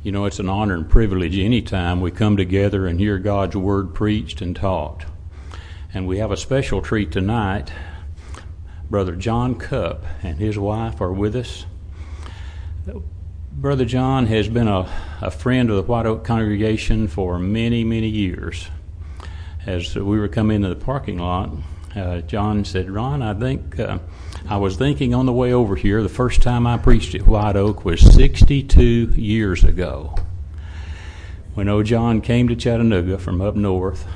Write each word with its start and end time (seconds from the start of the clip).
You 0.00 0.12
know, 0.12 0.26
it's 0.26 0.38
an 0.38 0.48
honor 0.48 0.74
and 0.74 0.88
privilege 0.88 1.36
anytime 1.36 2.00
we 2.00 2.12
come 2.12 2.36
together 2.36 2.86
and 2.86 3.00
hear 3.00 3.18
God's 3.18 3.56
Word 3.56 3.94
preached 3.94 4.40
and 4.40 4.54
taught. 4.54 5.04
And 5.92 6.06
we 6.06 6.18
have 6.18 6.30
a 6.30 6.36
special 6.36 6.80
treat 6.80 7.10
tonight. 7.10 7.72
Brother 8.88 9.16
John 9.16 9.56
Cupp 9.56 10.04
and 10.22 10.38
his 10.38 10.56
wife 10.56 11.00
are 11.00 11.12
with 11.12 11.34
us. 11.34 11.66
Brother 13.50 13.84
John 13.84 14.26
has 14.26 14.48
been 14.48 14.68
a, 14.68 14.88
a 15.20 15.32
friend 15.32 15.68
of 15.68 15.74
the 15.74 15.82
White 15.82 16.06
Oak 16.06 16.22
congregation 16.22 17.08
for 17.08 17.36
many, 17.36 17.82
many 17.82 18.08
years. 18.08 18.68
As 19.66 19.96
we 19.96 20.18
were 20.18 20.28
coming 20.28 20.56
into 20.56 20.68
the 20.68 20.76
parking 20.76 21.18
lot, 21.18 21.50
uh, 21.98 22.20
John 22.22 22.64
said, 22.64 22.90
Ron, 22.90 23.22
I 23.22 23.34
think 23.34 23.78
uh, 23.78 23.98
I 24.48 24.56
was 24.56 24.76
thinking 24.76 25.14
on 25.14 25.26
the 25.26 25.32
way 25.32 25.52
over 25.52 25.76
here, 25.76 26.02
the 26.02 26.08
first 26.08 26.40
time 26.40 26.66
I 26.66 26.78
preached 26.78 27.14
at 27.14 27.26
White 27.26 27.56
Oak 27.56 27.84
was 27.84 28.00
62 28.00 28.82
years 29.16 29.64
ago. 29.64 30.14
When 31.54 31.68
old 31.68 31.86
John 31.86 32.20
came 32.20 32.48
to 32.48 32.56
Chattanooga 32.56 33.18
from 33.18 33.40
up 33.40 33.56
north, 33.56 34.06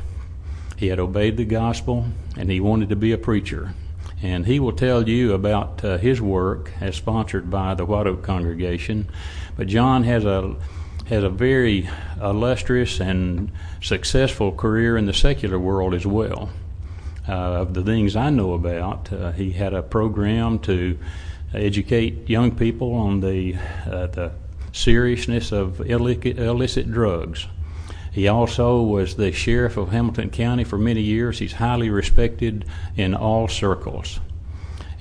he 0.77 0.87
had 0.87 1.01
obeyed 1.01 1.37
the 1.37 1.45
gospel 1.45 2.07
and 2.37 2.51
he 2.51 2.61
wanted 2.61 2.89
to 2.89 2.97
be 2.97 3.13
a 3.13 3.19
preacher. 3.19 3.75
And 4.23 4.47
he 4.47 4.61
will 4.61 4.73
tell 4.73 5.09
you 5.09 5.33
about 5.33 5.85
uh, 5.85 5.99
his 5.99 6.21
work 6.21 6.71
as 6.81 6.95
sponsored 6.95 7.51
by 7.51 7.75
the 7.75 7.85
White 7.85 8.07
Oak 8.07 8.23
congregation. 8.23 9.09
But 9.57 9.67
John 9.67 10.05
has 10.05 10.25
a 10.25 10.55
has 11.07 11.25
a 11.25 11.29
very 11.29 11.91
illustrious 12.23 13.01
and 13.01 13.51
successful 13.83 14.53
career 14.53 14.97
in 14.97 15.07
the 15.07 15.13
secular 15.13 15.59
world 15.59 15.95
as 15.95 16.07
well 16.07 16.49
of 17.27 17.75
the 17.75 17.83
things 17.83 18.17
I 18.17 18.31
know 18.31 18.55
about. 18.55 19.13
Uh, 19.13 19.33
he 19.33 19.53
had 19.53 19.75
a 19.75 19.83
program 19.83 20.59
to 20.61 20.99
educate 21.55 22.29
young 22.29 22.53
people 22.53 22.95
on 22.95 23.21
the 23.21 23.57
uh, 23.87 24.07
the 24.07 24.33
seriousness 24.73 25.53
of 25.53 25.81
illicit, 25.83 26.39
illicit 26.39 26.91
drugs. 26.91 27.47
He 28.11 28.29
also 28.29 28.83
was 28.83 29.17
the 29.17 29.33
sheriff 29.33 29.77
of 29.77 29.91
Hamilton 29.91 30.31
County 30.31 30.65
for 30.65 30.79
many 30.79 31.01
years. 31.01 31.39
He's 31.39 31.55
highly 31.55 31.89
respected 31.89 32.65
in 32.97 33.15
all 33.15 33.49
circles. 33.49 34.21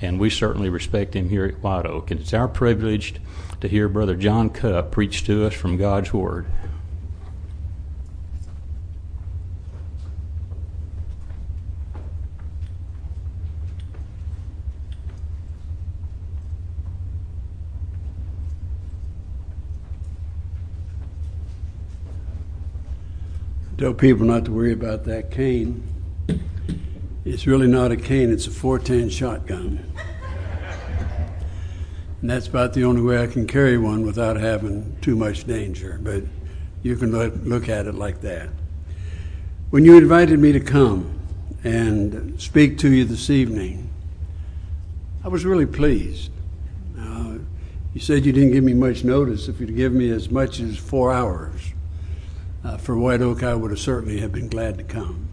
And 0.00 0.18
we 0.18 0.30
certainly 0.30 0.68
respect 0.68 1.14
him 1.14 1.28
here 1.28 1.44
at 1.44 1.62
White 1.62 1.86
Oak. 1.86 2.10
And 2.10 2.20
it's 2.20 2.32
our 2.32 2.48
privilege 2.48 3.14
to 3.60 3.68
hear 3.68 3.88
Brother 3.88 4.16
John 4.16 4.50
Cupp 4.50 4.90
preach 4.90 5.24
to 5.24 5.46
us 5.46 5.54
from 5.54 5.76
God's 5.76 6.12
Word. 6.12 6.46
Tell 23.82 23.92
people 23.92 24.24
not 24.24 24.44
to 24.44 24.52
worry 24.52 24.72
about 24.72 25.02
that 25.02 25.28
cane. 25.32 25.82
It's 27.24 27.48
really 27.48 27.66
not 27.66 27.90
a 27.90 27.96
cane, 27.96 28.30
it's 28.30 28.46
a 28.46 28.50
410 28.52 29.10
shotgun. 29.10 29.84
And 32.20 32.30
that's 32.30 32.46
about 32.46 32.74
the 32.74 32.84
only 32.84 33.02
way 33.02 33.20
I 33.20 33.26
can 33.26 33.44
carry 33.44 33.78
one 33.78 34.06
without 34.06 34.36
having 34.36 34.96
too 35.00 35.16
much 35.16 35.48
danger. 35.48 35.98
But 36.00 36.22
you 36.84 36.94
can 36.94 37.10
look 37.10 37.68
at 37.68 37.88
it 37.88 37.96
like 37.96 38.20
that. 38.20 38.50
When 39.70 39.84
you 39.84 39.98
invited 39.98 40.38
me 40.38 40.52
to 40.52 40.60
come 40.60 41.18
and 41.64 42.40
speak 42.40 42.78
to 42.78 42.88
you 42.88 43.04
this 43.04 43.30
evening, 43.30 43.90
I 45.24 45.28
was 45.28 45.44
really 45.44 45.66
pleased. 45.66 46.30
Uh, 46.96 47.38
you 47.94 48.00
said 48.00 48.24
you 48.24 48.30
didn't 48.30 48.52
give 48.52 48.62
me 48.62 48.74
much 48.74 49.02
notice. 49.02 49.48
If 49.48 49.58
you'd 49.58 49.74
give 49.74 49.92
me 49.92 50.08
as 50.10 50.30
much 50.30 50.60
as 50.60 50.78
four 50.78 51.12
hours, 51.12 51.72
uh, 52.64 52.76
for 52.76 52.96
White 52.96 53.20
Oak, 53.20 53.42
I 53.42 53.54
would 53.54 53.70
have 53.70 53.80
certainly 53.80 54.20
have 54.20 54.32
been 54.32 54.48
glad 54.48 54.78
to 54.78 54.84
come. 54.84 55.28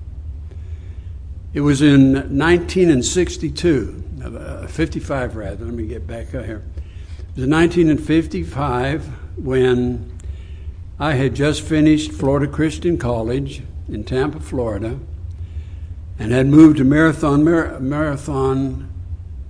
It 1.54 1.62
was 1.62 1.82
in 1.82 2.14
1962, 2.14 4.04
uh, 4.24 4.68
55 4.68 5.36
rather. 5.36 5.66
Let 5.66 5.74
me 5.74 5.88
get 5.88 6.06
back 6.06 6.30
here. 6.30 6.64
It 7.18 7.36
was 7.36 7.44
in 7.46 7.52
1955 7.52 9.08
when 9.38 10.18
I 11.00 11.14
had 11.14 11.34
just 11.34 11.62
finished 11.62 12.12
Florida 12.12 12.52
Christian 12.52 12.98
College 12.98 13.64
in 13.88 14.04
Tampa, 14.04 14.40
Florida, 14.40 15.00
and 16.20 16.32
had 16.32 16.48
moved 16.48 16.78
to 16.78 16.84
Marathon, 16.84 17.44
Mar- 17.44 17.80
Marathon, 17.80 18.90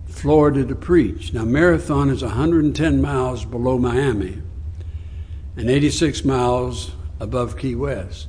Florida 0.08 0.66
to 0.66 0.76
preach. 0.76 1.34
Now, 1.34 1.46
Marathon 1.46 2.10
is 2.10 2.22
110 2.22 3.02
miles 3.02 3.46
below 3.46 3.78
Miami 3.78 4.42
and 5.58 5.70
86 5.70 6.24
miles 6.24 6.92
above 7.20 7.58
Key 7.58 7.76
West. 7.76 8.28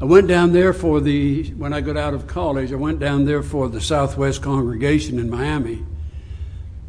I 0.00 0.04
went 0.06 0.28
down 0.28 0.52
there 0.52 0.72
for 0.72 1.00
the, 1.00 1.50
when 1.50 1.74
I 1.74 1.82
got 1.82 1.96
out 1.96 2.14
of 2.14 2.26
college, 2.26 2.72
I 2.72 2.76
went 2.76 3.00
down 3.00 3.26
there 3.26 3.42
for 3.42 3.68
the 3.68 3.80
Southwest 3.80 4.40
congregation 4.40 5.18
in 5.18 5.28
Miami. 5.28 5.84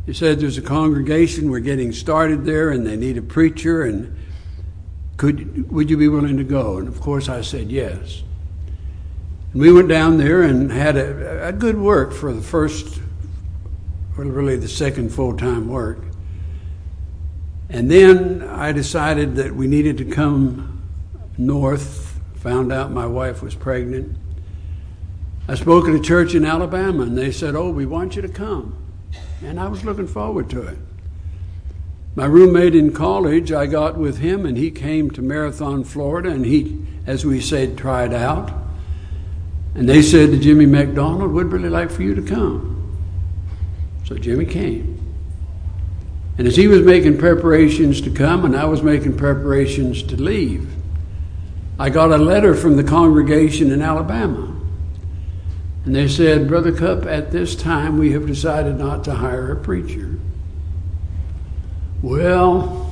He 0.05 0.13
said, 0.13 0.39
There's 0.39 0.57
a 0.57 0.61
congregation, 0.61 1.51
we're 1.51 1.59
getting 1.59 1.91
started 1.91 2.45
there, 2.45 2.69
and 2.69 2.87
they 2.87 2.95
need 2.95 3.17
a 3.17 3.21
preacher, 3.21 3.83
and 3.83 4.17
could, 5.17 5.69
would 5.71 5.89
you 5.89 5.97
be 5.97 6.07
willing 6.07 6.37
to 6.37 6.43
go? 6.43 6.77
And 6.77 6.87
of 6.87 7.01
course, 7.01 7.29
I 7.29 7.41
said 7.41 7.69
yes. 7.69 8.23
And 9.51 9.61
we 9.61 9.71
went 9.71 9.89
down 9.89 10.17
there 10.17 10.41
and 10.43 10.71
had 10.71 10.95
a, 10.95 11.49
a 11.49 11.51
good 11.51 11.77
work 11.77 12.13
for 12.13 12.31
the 12.31 12.41
first, 12.41 13.01
or 14.17 14.23
really 14.23 14.55
the 14.55 14.69
second 14.69 15.09
full 15.09 15.35
time 15.35 15.67
work. 15.67 15.99
And 17.71 17.89
then 17.89 18.43
I 18.43 18.73
decided 18.73 19.35
that 19.37 19.55
we 19.55 19.65
needed 19.65 19.97
to 19.99 20.05
come 20.05 20.83
north, 21.37 22.19
found 22.35 22.71
out 22.71 22.91
my 22.91 23.05
wife 23.05 23.41
was 23.41 23.55
pregnant. 23.55 24.17
I 25.47 25.55
spoke 25.55 25.87
at 25.87 25.95
a 25.95 25.99
church 25.99 26.35
in 26.35 26.45
Alabama, 26.45 27.03
and 27.03 27.17
they 27.17 27.31
said, 27.31 27.55
Oh, 27.55 27.69
we 27.69 27.85
want 27.85 28.17
you 28.17 28.21
to 28.21 28.27
come. 28.27 28.77
And 29.41 29.57
I 29.57 29.67
was 29.67 29.85
looking 29.85 30.05
forward 30.05 30.49
to 30.49 30.61
it. 30.63 30.77
My 32.13 32.25
roommate 32.25 32.75
in 32.75 32.91
college, 32.91 33.53
I 33.53 33.67
got 33.67 33.97
with 33.97 34.17
him, 34.17 34.45
and 34.45 34.57
he 34.57 34.69
came 34.69 35.09
to 35.11 35.21
Marathon, 35.21 35.85
Florida, 35.85 36.29
and 36.29 36.45
he, 36.45 36.85
as 37.07 37.25
we 37.25 37.39
said, 37.39 37.77
tried 37.77 38.13
out. 38.13 38.51
And 39.75 39.87
they 39.87 40.01
said 40.01 40.31
to 40.31 40.37
Jimmy 40.37 40.65
McDonald, 40.65 41.31
We'd 41.31 41.45
really 41.45 41.69
like 41.69 41.89
for 41.89 42.03
you 42.03 42.15
to 42.15 42.21
come. 42.21 42.99
So 44.03 44.17
Jimmy 44.17 44.45
came. 44.45 44.91
And 46.41 46.47
as 46.47 46.56
he 46.56 46.68
was 46.68 46.81
making 46.81 47.19
preparations 47.19 48.02
to 48.02 48.09
come, 48.09 48.46
and 48.46 48.56
I 48.56 48.66
was 48.66 48.81
making 48.81 49.16
preparations 49.16 50.02
to 50.02 50.19
leave, 50.19 50.74
I 51.78 51.91
got 51.91 52.12
a 52.12 52.18
letter 52.18 52.56
from 52.56 52.78
the 52.78 52.84
congregation 52.84 53.69
in 53.69 53.84
Alabama. 53.84 54.52
And 55.85 55.96
they 55.96 56.07
said, 56.07 56.47
Brother 56.47 56.72
Cupp, 56.72 57.06
at 57.06 57.29
this 57.29 57.56
time 57.56 58.00
we 58.00 58.13
have 58.13 58.25
decided 58.25 58.79
not 58.79 59.03
to 59.03 59.13
hire 59.13 59.52
a 59.52 59.56
preacher. 59.56 60.18
Well, 62.02 62.91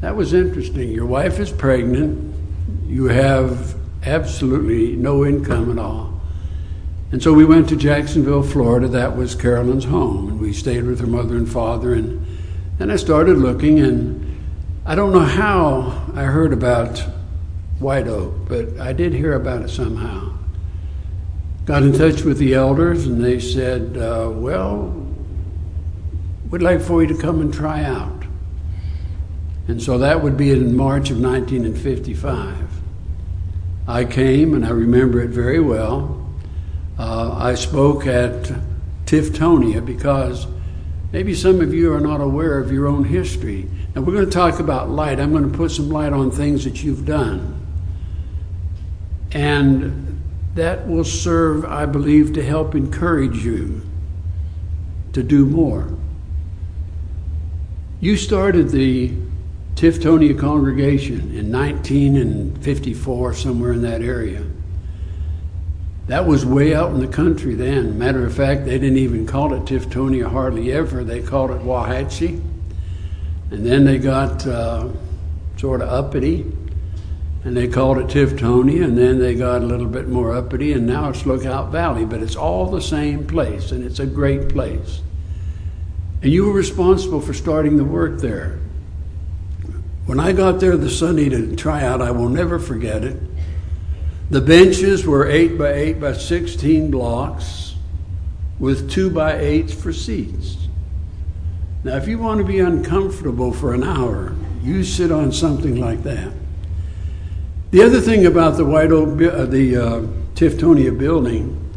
that 0.00 0.14
was 0.14 0.32
interesting. 0.32 0.92
Your 0.92 1.06
wife 1.06 1.40
is 1.40 1.50
pregnant. 1.50 2.36
You 2.86 3.06
have 3.06 3.74
absolutely 4.06 4.94
no 4.94 5.26
income 5.26 5.72
at 5.72 5.78
all. 5.80 6.11
And 7.12 7.22
so 7.22 7.34
we 7.34 7.44
went 7.44 7.68
to 7.68 7.76
Jacksonville, 7.76 8.42
Florida. 8.42 8.88
That 8.88 9.18
was 9.18 9.34
Carolyn's 9.34 9.84
home. 9.84 10.28
And 10.28 10.40
we 10.40 10.54
stayed 10.54 10.84
with 10.84 10.98
her 11.00 11.06
mother 11.06 11.36
and 11.36 11.48
father. 11.48 11.92
And 11.92 12.26
then 12.78 12.90
I 12.90 12.96
started 12.96 13.36
looking, 13.36 13.80
and 13.80 14.40
I 14.86 14.94
don't 14.94 15.12
know 15.12 15.20
how 15.20 16.10
I 16.14 16.22
heard 16.22 16.54
about 16.54 17.04
White 17.78 18.08
Oak, 18.08 18.48
but 18.48 18.80
I 18.80 18.94
did 18.94 19.12
hear 19.12 19.34
about 19.34 19.60
it 19.60 19.68
somehow. 19.68 20.32
Got 21.66 21.82
in 21.82 21.92
touch 21.92 22.22
with 22.22 22.38
the 22.38 22.54
elders, 22.54 23.06
and 23.06 23.22
they 23.22 23.38
said, 23.38 23.98
uh, 23.98 24.30
Well, 24.32 25.06
we'd 26.48 26.62
like 26.62 26.80
for 26.80 27.02
you 27.02 27.08
to 27.14 27.20
come 27.20 27.42
and 27.42 27.52
try 27.52 27.84
out. 27.84 28.24
And 29.68 29.82
so 29.82 29.98
that 29.98 30.22
would 30.22 30.38
be 30.38 30.50
in 30.50 30.74
March 30.74 31.10
of 31.10 31.20
1955. 31.20 32.56
I 33.86 34.04
came, 34.06 34.54
and 34.54 34.64
I 34.64 34.70
remember 34.70 35.20
it 35.20 35.28
very 35.28 35.60
well 35.60 36.21
Uh, 36.98 37.34
I 37.38 37.54
spoke 37.54 38.06
at 38.06 38.52
Tiftonia 39.06 39.84
because 39.84 40.46
maybe 41.12 41.34
some 41.34 41.60
of 41.60 41.74
you 41.74 41.92
are 41.92 42.00
not 42.00 42.20
aware 42.20 42.58
of 42.58 42.72
your 42.72 42.86
own 42.86 43.04
history. 43.04 43.68
And 43.94 44.06
we're 44.06 44.14
going 44.14 44.26
to 44.26 44.30
talk 44.30 44.60
about 44.60 44.90
light. 44.90 45.20
I'm 45.20 45.32
going 45.32 45.50
to 45.50 45.56
put 45.56 45.70
some 45.70 45.90
light 45.90 46.12
on 46.12 46.30
things 46.30 46.64
that 46.64 46.82
you've 46.82 47.04
done. 47.04 47.58
And 49.32 50.22
that 50.54 50.86
will 50.86 51.04
serve, 51.04 51.64
I 51.64 51.86
believe, 51.86 52.34
to 52.34 52.44
help 52.44 52.74
encourage 52.74 53.44
you 53.44 53.82
to 55.12 55.22
do 55.22 55.46
more. 55.46 55.88
You 58.00 58.16
started 58.16 58.70
the 58.70 59.12
Tiftonia 59.76 60.38
congregation 60.38 61.34
in 61.34 61.52
1954, 61.52 63.34
somewhere 63.34 63.72
in 63.72 63.82
that 63.82 64.02
area. 64.02 64.44
That 66.06 66.26
was 66.26 66.44
way 66.44 66.74
out 66.74 66.90
in 66.90 67.00
the 67.00 67.08
country 67.08 67.54
then. 67.54 67.98
Matter 67.98 68.26
of 68.26 68.34
fact, 68.34 68.64
they 68.64 68.78
didn't 68.78 68.98
even 68.98 69.26
call 69.26 69.54
it 69.54 69.64
Tiftonia 69.64 70.26
hardly 70.26 70.72
ever. 70.72 71.04
They 71.04 71.22
called 71.22 71.50
it 71.50 71.60
Wauhatchie. 71.60 72.42
And 73.50 73.66
then 73.66 73.84
they 73.84 73.98
got 73.98 74.46
uh, 74.46 74.88
sort 75.56 75.80
of 75.80 75.88
uppity, 75.88 76.44
and 77.44 77.56
they 77.56 77.68
called 77.68 77.98
it 77.98 78.06
Tiftonia, 78.06 78.84
and 78.84 78.96
then 78.96 79.18
they 79.18 79.34
got 79.34 79.62
a 79.62 79.66
little 79.66 79.86
bit 79.86 80.08
more 80.08 80.32
uppity, 80.32 80.72
and 80.72 80.86
now 80.86 81.10
it's 81.10 81.24
Lookout 81.26 81.70
Valley, 81.70 82.04
but 82.04 82.22
it's 82.22 82.34
all 82.34 82.70
the 82.70 82.80
same 82.80 83.26
place, 83.26 83.70
and 83.70 83.84
it's 83.84 84.00
a 84.00 84.06
great 84.06 84.48
place. 84.48 85.02
And 86.22 86.32
you 86.32 86.46
were 86.46 86.52
responsible 86.52 87.20
for 87.20 87.34
starting 87.34 87.76
the 87.76 87.84
work 87.84 88.20
there. 88.20 88.58
When 90.06 90.18
I 90.18 90.32
got 90.32 90.60
there 90.60 90.76
the 90.76 90.90
Sunday 90.90 91.28
to 91.28 91.54
try 91.54 91.84
out, 91.84 92.00
I 92.02 92.10
will 92.10 92.28
never 92.28 92.58
forget 92.58 93.04
it. 93.04 93.16
The 94.32 94.40
benches 94.40 95.06
were 95.06 95.28
8 95.28 95.58
by 95.58 95.74
8 95.74 96.00
by 96.00 96.14
16 96.14 96.90
blocks 96.90 97.74
with 98.58 98.90
2 98.90 99.10
by 99.10 99.34
8s 99.34 99.74
for 99.74 99.92
seats. 99.92 100.56
Now, 101.84 101.96
if 101.98 102.08
you 102.08 102.18
want 102.18 102.38
to 102.38 102.44
be 102.46 102.58
uncomfortable 102.58 103.52
for 103.52 103.74
an 103.74 103.84
hour, 103.84 104.34
you 104.62 104.84
sit 104.84 105.12
on 105.12 105.32
something 105.32 105.78
like 105.78 106.02
that. 106.04 106.32
The 107.72 107.82
other 107.82 108.00
thing 108.00 108.24
about 108.24 108.56
the 108.56 108.64
White 108.64 108.90
Oak, 108.90 109.20
uh, 109.20 109.44
the 109.44 109.76
uh, 109.76 110.00
Tiftonia 110.34 110.98
building, 110.98 111.70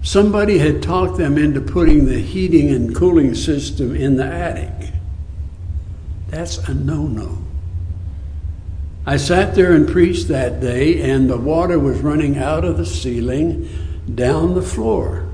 somebody 0.00 0.56
had 0.56 0.82
talked 0.82 1.18
them 1.18 1.36
into 1.36 1.60
putting 1.60 2.06
the 2.06 2.18
heating 2.18 2.70
and 2.70 2.96
cooling 2.96 3.34
system 3.34 3.94
in 3.94 4.16
the 4.16 4.24
attic. 4.24 4.94
That's 6.28 6.66
a 6.66 6.72
no-no. 6.72 7.49
I 9.10 9.16
sat 9.16 9.56
there 9.56 9.72
and 9.72 9.88
preached 9.88 10.28
that 10.28 10.60
day, 10.60 11.10
and 11.10 11.28
the 11.28 11.36
water 11.36 11.80
was 11.80 11.98
running 11.98 12.38
out 12.38 12.64
of 12.64 12.76
the 12.76 12.86
ceiling 12.86 13.68
down 14.14 14.54
the 14.54 14.62
floor. 14.62 15.28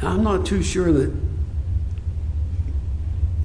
Now, 0.00 0.12
I'm 0.12 0.24
not 0.24 0.46
too 0.46 0.62
sure 0.62 0.90
that 0.90 1.14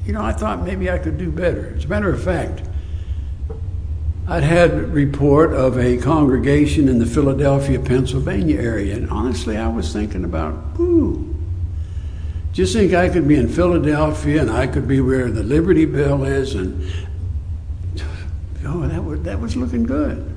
you 0.05 0.13
know, 0.13 0.21
I 0.21 0.31
thought 0.31 0.63
maybe 0.63 0.89
I 0.89 0.99
could 0.99 1.17
do 1.17 1.29
better. 1.29 1.73
As 1.75 1.83
a 1.83 1.89
matter 1.89 2.09
of 2.09 2.23
fact, 2.23 2.61
I'd 4.25 4.43
had 4.43 4.93
report 4.93 5.51
of 5.51 5.77
a 5.77 5.97
congregation 5.97 6.87
in 6.87 6.99
the 6.99 7.05
Philadelphia, 7.05 7.77
Pennsylvania 7.77 8.57
area, 8.57 8.95
and 8.95 9.09
honestly, 9.09 9.57
I 9.57 9.67
was 9.67 9.91
thinking 9.91 10.23
about, 10.23 10.79
ooh, 10.79 11.35
just 12.53 12.71
think 12.71 12.93
I 12.93 13.09
could 13.09 13.27
be 13.27 13.35
in 13.35 13.49
Philadelphia 13.49 14.41
and 14.41 14.49
I 14.49 14.65
could 14.65 14.87
be 14.87 15.01
where 15.01 15.29
the 15.29 15.43
Liberty 15.43 15.83
Bell 15.83 16.23
is, 16.23 16.55
and 16.55 16.89
oh, 18.65 18.87
that 18.87 19.03
was, 19.03 19.21
that 19.23 19.39
was 19.39 19.55
looking 19.55 19.83
good. 19.83 20.35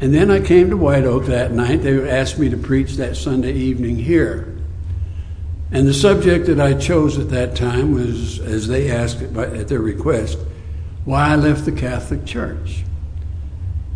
And 0.00 0.12
then 0.12 0.30
I 0.30 0.40
came 0.40 0.70
to 0.70 0.76
White 0.76 1.04
Oak 1.04 1.26
that 1.26 1.52
night. 1.52 1.82
They 1.82 2.08
asked 2.08 2.38
me 2.38 2.50
to 2.50 2.56
preach 2.56 2.96
that 2.96 3.16
Sunday 3.16 3.54
evening 3.54 3.96
here. 3.96 4.54
And 5.72 5.88
the 5.88 5.94
subject 5.94 6.46
that 6.46 6.60
I 6.60 6.74
chose 6.74 7.18
at 7.18 7.30
that 7.30 7.56
time 7.56 7.92
was, 7.92 8.38
as 8.38 8.68
they 8.68 8.90
asked 8.90 9.22
at 9.22 9.68
their 9.68 9.80
request, 9.80 10.38
why 11.04 11.28
I 11.30 11.36
left 11.36 11.64
the 11.64 11.72
Catholic 11.72 12.24
Church. 12.24 12.84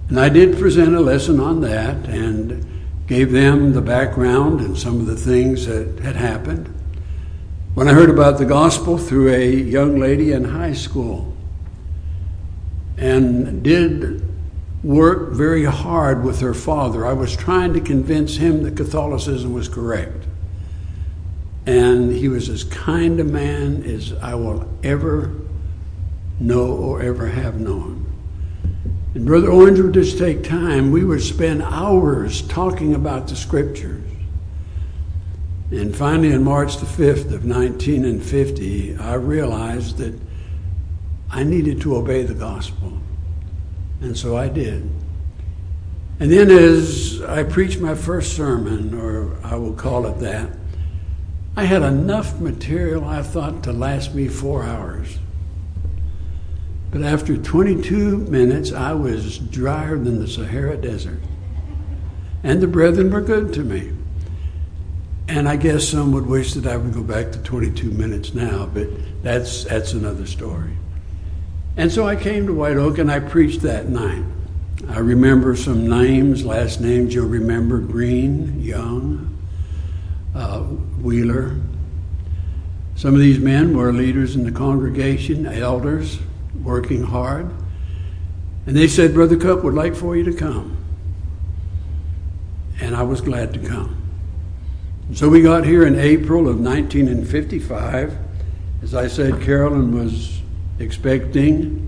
And 0.09 0.19
I 0.19 0.29
did 0.29 0.59
present 0.59 0.95
a 0.95 1.01
lesson 1.01 1.39
on 1.39 1.61
that 1.61 2.09
and 2.09 2.67
gave 3.07 3.31
them 3.31 3.73
the 3.73 3.83
background 3.83 4.61
and 4.61 4.77
some 4.77 5.01
of 5.01 5.07
the 5.07 5.17
things 5.17 5.67
that 5.67 6.01
had 6.01 6.17
happened. 6.17 6.69
When 7.75 7.89
I 7.89 7.93
heard 7.93 8.11
about 8.11 8.39
the 8.39 8.47
gospel 8.47 8.99
through 8.99 9.33
a 9.33 9.49
young 9.49 9.99
lady 10.01 10.33
in 10.33 10.45
high 10.45 10.73
school, 10.73 11.37
and 13.01 13.63
did 13.63 14.23
work 14.85 15.33
very 15.33 15.65
hard 15.65 16.23
with 16.23 16.41
her 16.41 16.55
father, 16.55 17.07
I 17.07 17.15
was 17.15 17.35
trying 17.35 17.73
to 17.73 17.81
convince 17.81 18.37
him 18.37 18.63
that 18.63 18.77
Catholicism 18.77 19.53
was 19.53 19.69
correct. 19.69 20.27
And 21.67 22.13
he 22.13 22.29
was 22.29 22.49
as 22.49 22.65
kind 22.65 23.19
a 23.21 23.25
man 23.25 23.83
as 23.85 24.13
I 24.15 24.35
will 24.35 24.69
ever 24.83 25.35
know 26.39 26.73
or 26.73 27.03
ever 27.03 27.27
have 27.27 27.59
known. 27.59 28.07
And 29.15 29.27
Brother 29.27 29.51
Orange 29.51 29.81
would 29.81 29.95
just 29.95 30.19
take 30.19 30.45
time. 30.45 30.93
We 30.93 31.05
would 31.05 31.23
spend 31.23 31.63
hours 31.63 32.43
talking 32.43 32.95
about 32.95 33.29
the 33.29 33.37
scriptures. 33.37 34.05
And 35.71 35.95
finally, 35.97 36.35
on 36.35 36.43
March 36.43 36.79
the 36.79 36.87
5th 36.87 37.33
of 37.33 37.45
1950, 37.45 38.97
I 38.97 39.15
realized 39.15 39.99
that 39.99 40.19
I 41.31 41.45
needed 41.45 41.81
to 41.83 41.97
obey 41.97 42.23
the 42.25 42.35
gospel. 42.35 42.93
And 44.01 44.17
so 44.17 44.37
I 44.37 44.49
did. 44.49 44.91
And 46.19 46.31
then, 46.31 46.51
as 46.51 47.23
I 47.23 47.45
preached 47.45 47.81
my 47.81 47.95
first 47.95 48.37
sermon, 48.37 48.95
or 48.95 49.37
I 49.43 49.55
will 49.55 49.73
call 49.73 50.07
it 50.07 50.19
that, 50.19 50.51
I 51.57 51.65
had 51.65 51.83
enough 51.83 52.39
material, 52.41 53.05
I 53.05 53.23
thought, 53.23 53.63
to 53.65 53.73
last 53.73 54.15
me 54.15 54.29
four 54.29 54.65
hours. 54.65 55.19
But 56.91 57.03
after 57.03 57.37
22 57.37 58.19
minutes, 58.19 58.73
I 58.73 58.93
was 58.93 59.39
drier 59.39 59.97
than 59.97 60.19
the 60.19 60.29
Sahara 60.29 60.77
Desert. 60.77 61.21
And 62.43 62.61
the 62.61 62.67
brethren 62.67 63.11
were 63.11 63.21
good 63.21 63.53
to 63.55 63.63
me. 63.63 63.93
And 65.29 65.49
I 65.49 65.57
guess 65.57 65.89
some 65.89 66.13
would 66.13 66.27
wish 66.27 66.55
that 66.55 66.67
I 66.67 66.77
would 66.77 66.93
go 66.93 67.03
back 67.03 67.31
to 67.33 67.39
22 67.39 67.91
minutes 67.93 68.35
now, 68.35 68.67
but 68.67 68.89
that's, 69.23 69.65
that's 69.65 69.93
another 69.93 70.27
story. 70.27 70.77
And 71.81 71.91
so 71.91 72.07
I 72.07 72.15
came 72.15 72.47
to 72.47 72.53
White 72.53 72.77
Oak 72.77 72.99
and 72.99 73.11
I 73.11 73.21
preached 73.21 73.63
that 73.63 73.89
night. 73.89 74.23
I 74.91 74.99
remember 74.99 75.57
some 75.57 75.89
names, 75.89 76.45
last 76.45 76.79
names 76.79 77.15
you'll 77.15 77.27
remember 77.27 77.79
Green, 77.79 78.61
Young, 78.61 79.35
uh, 80.35 80.61
Wheeler. 80.61 81.59
Some 82.97 83.15
of 83.15 83.21
these 83.21 83.39
men 83.39 83.75
were 83.75 83.95
leaders 83.95 84.37
in 84.37 84.45
the 84.45 84.53
congregation, 84.53 85.47
elders, 85.47 86.19
working 86.63 87.03
hard. 87.03 87.51
And 88.67 88.77
they 88.77 88.87
said, 88.87 89.15
Brother 89.15 89.39
Cupp 89.39 89.65
would 89.65 89.73
like 89.73 89.97
for 89.97 90.15
you 90.15 90.25
to 90.25 90.35
come. 90.35 90.77
And 92.79 92.95
I 92.95 93.05
was 93.05 93.23
glad 93.23 93.55
to 93.55 93.59
come. 93.59 93.97
So 95.15 95.31
we 95.31 95.41
got 95.41 95.65
here 95.65 95.87
in 95.87 95.99
April 95.99 96.47
of 96.47 96.61
1955. 96.61 98.19
As 98.83 98.95
I 98.95 99.07
said, 99.07 99.41
Carolyn 99.41 99.99
was 99.99 100.40
expecting 100.81 101.87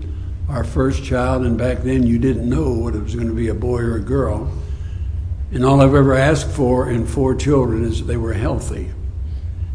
our 0.49 0.63
first 0.63 1.03
child, 1.03 1.45
and 1.45 1.57
back 1.57 1.79
then 1.79 2.05
you 2.05 2.19
didn't 2.19 2.47
know 2.47 2.73
whether 2.73 2.99
it 2.99 3.03
was 3.03 3.15
going 3.15 3.27
to 3.27 3.33
be 3.33 3.47
a 3.47 3.53
boy 3.53 3.79
or 3.79 3.95
a 3.95 4.01
girl. 4.01 4.51
And 5.51 5.63
all 5.63 5.81
I've 5.81 5.93
ever 5.93 6.15
asked 6.15 6.49
for 6.49 6.89
in 6.89 7.05
four 7.05 7.35
children 7.35 7.83
is 7.83 7.99
that 7.99 8.05
they 8.05 8.17
were 8.17 8.33
healthy. 8.33 8.91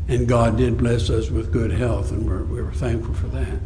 And 0.08 0.26
God 0.26 0.56
did 0.56 0.78
bless 0.78 1.10
us 1.10 1.30
with 1.30 1.52
good 1.52 1.70
health, 1.70 2.10
and 2.12 2.26
we're, 2.26 2.44
we 2.44 2.62
were 2.62 2.72
thankful 2.72 3.14
for 3.14 3.28
that. 3.28 3.58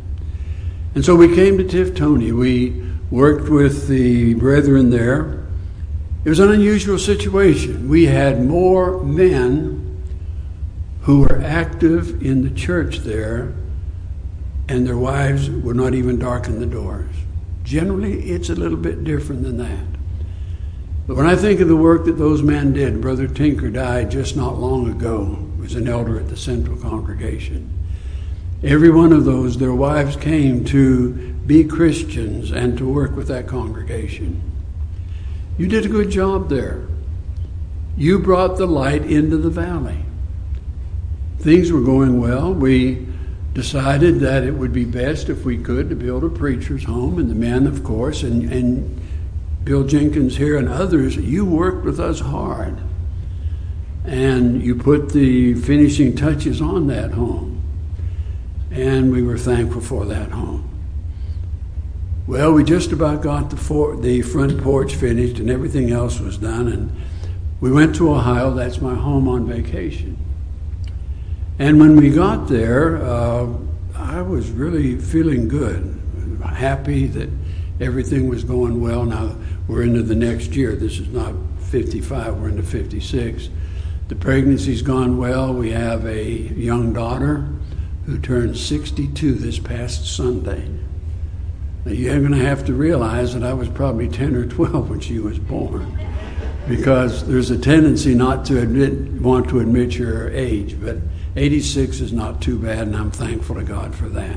And 0.94 1.04
so 1.04 1.16
we 1.16 1.34
came 1.34 1.56
to 1.56 1.64
Tiftonia. 1.64 2.32
We 2.32 2.82
worked 3.10 3.48
with 3.48 3.88
the 3.88 4.34
brethren 4.34 4.90
there. 4.90 5.46
It 6.24 6.28
was 6.28 6.38
an 6.38 6.50
unusual 6.50 6.98
situation. 6.98 7.88
We 7.88 8.06
had 8.06 8.44
more 8.44 9.02
men 9.02 10.02
who 11.02 11.20
were 11.20 11.40
active 11.42 12.22
in 12.22 12.42
the 12.42 12.50
church 12.50 12.98
there, 12.98 13.54
and 14.72 14.86
their 14.86 14.96
wives 14.96 15.50
would 15.50 15.76
not 15.76 15.92
even 15.92 16.18
darken 16.18 16.58
the 16.58 16.66
doors. 16.66 17.14
Generally, 17.62 18.30
it's 18.30 18.48
a 18.48 18.54
little 18.54 18.78
bit 18.78 19.04
different 19.04 19.42
than 19.42 19.58
that. 19.58 19.86
But 21.06 21.16
when 21.16 21.26
I 21.26 21.36
think 21.36 21.60
of 21.60 21.68
the 21.68 21.76
work 21.76 22.06
that 22.06 22.16
those 22.16 22.42
men 22.42 22.72
did, 22.72 23.02
Brother 23.02 23.28
Tinker 23.28 23.68
died 23.68 24.10
just 24.10 24.34
not 24.34 24.58
long 24.58 24.90
ago. 24.90 25.46
Was 25.58 25.74
an 25.74 25.88
elder 25.88 26.18
at 26.18 26.28
the 26.28 26.36
Central 26.36 26.76
Congregation. 26.76 27.70
Every 28.64 28.90
one 28.90 29.12
of 29.12 29.24
those, 29.24 29.58
their 29.58 29.74
wives 29.74 30.16
came 30.16 30.64
to 30.66 31.12
be 31.46 31.64
Christians 31.64 32.50
and 32.50 32.78
to 32.78 32.88
work 32.88 33.14
with 33.14 33.28
that 33.28 33.46
congregation. 33.46 34.40
You 35.58 35.68
did 35.68 35.84
a 35.84 35.88
good 35.88 36.10
job 36.10 36.48
there. 36.48 36.86
You 37.96 38.18
brought 38.18 38.56
the 38.56 38.66
light 38.66 39.04
into 39.04 39.36
the 39.36 39.50
valley. 39.50 39.98
Things 41.38 41.70
were 41.70 41.82
going 41.82 42.20
well. 42.20 42.54
We 42.54 43.06
decided 43.54 44.20
that 44.20 44.44
it 44.44 44.52
would 44.52 44.72
be 44.72 44.84
best 44.84 45.28
if 45.28 45.44
we 45.44 45.58
could 45.58 45.90
to 45.90 45.96
build 45.96 46.24
a 46.24 46.28
preacher's 46.28 46.84
home, 46.84 47.18
and 47.18 47.30
the 47.30 47.34
men, 47.34 47.66
of 47.66 47.84
course, 47.84 48.22
and, 48.22 48.50
and 48.50 49.00
Bill 49.64 49.84
Jenkins 49.84 50.36
here 50.36 50.56
and 50.56 50.68
others, 50.68 51.16
you 51.16 51.44
worked 51.44 51.84
with 51.84 52.00
us 52.00 52.20
hard. 52.20 52.78
And 54.04 54.62
you 54.62 54.74
put 54.74 55.10
the 55.10 55.54
finishing 55.54 56.16
touches 56.16 56.60
on 56.60 56.88
that 56.88 57.12
home. 57.12 57.62
And 58.72 59.12
we 59.12 59.22
were 59.22 59.38
thankful 59.38 59.80
for 59.80 60.06
that 60.06 60.30
home. 60.30 60.68
Well, 62.26 62.52
we 62.52 62.64
just 62.64 62.90
about 62.90 63.22
got 63.22 63.50
the, 63.50 63.56
for- 63.56 63.96
the 63.96 64.22
front 64.22 64.60
porch 64.62 64.94
finished 64.94 65.38
and 65.38 65.50
everything 65.50 65.92
else 65.92 66.18
was 66.18 66.38
done. 66.38 66.68
And 66.68 66.92
we 67.60 67.70
went 67.70 67.94
to 67.96 68.10
Ohio. 68.10 68.52
That's 68.54 68.80
my 68.80 68.94
home 68.94 69.28
on 69.28 69.46
vacation. 69.46 70.16
And 71.62 71.78
when 71.78 71.94
we 71.94 72.10
got 72.10 72.48
there, 72.48 72.96
uh, 72.96 73.46
I 73.94 74.20
was 74.20 74.50
really 74.50 74.98
feeling 74.98 75.46
good, 75.46 75.96
happy 76.44 77.06
that 77.06 77.28
everything 77.80 78.28
was 78.28 78.42
going 78.42 78.80
well. 78.80 79.04
Now 79.04 79.36
we're 79.68 79.84
into 79.84 80.02
the 80.02 80.16
next 80.16 80.56
year. 80.56 80.74
This 80.74 80.98
is 80.98 81.06
not 81.10 81.36
55, 81.60 82.40
we're 82.40 82.48
into 82.48 82.64
56. 82.64 83.48
The 84.08 84.14
pregnancy's 84.16 84.82
gone 84.82 85.18
well. 85.18 85.54
We 85.54 85.70
have 85.70 86.04
a 86.04 86.28
young 86.28 86.92
daughter 86.92 87.48
who 88.06 88.18
turned 88.18 88.56
62 88.56 89.34
this 89.34 89.60
past 89.60 90.04
Sunday. 90.04 90.68
Now, 91.84 91.92
you're 91.92 92.18
going 92.18 92.32
to 92.32 92.38
have 92.44 92.66
to 92.66 92.74
realize 92.74 93.34
that 93.34 93.44
I 93.44 93.52
was 93.52 93.68
probably 93.68 94.08
10 94.08 94.34
or 94.34 94.46
12 94.46 94.90
when 94.90 94.98
she 94.98 95.20
was 95.20 95.38
born 95.38 95.96
because 96.68 97.24
there's 97.28 97.52
a 97.52 97.58
tendency 97.58 98.16
not 98.16 98.44
to 98.46 98.60
admit, 98.60 98.94
want 99.22 99.48
to 99.50 99.60
admit 99.60 99.94
your 99.94 100.28
age. 100.30 100.80
But 100.80 100.96
86 101.36 102.00
is 102.00 102.12
not 102.12 102.42
too 102.42 102.58
bad, 102.58 102.86
and 102.86 102.96
I'm 102.96 103.10
thankful 103.10 103.56
to 103.56 103.64
God 103.64 103.94
for 103.94 104.08
that. 104.10 104.36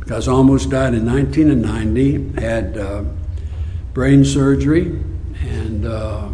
Because 0.00 0.28
I 0.28 0.32
almost 0.32 0.70
died 0.70 0.94
in 0.94 1.06
1990, 1.06 2.40
had 2.40 2.78
uh, 2.78 3.04
brain 3.92 4.24
surgery, 4.24 4.86
and 5.40 5.86
uh, 5.86 6.28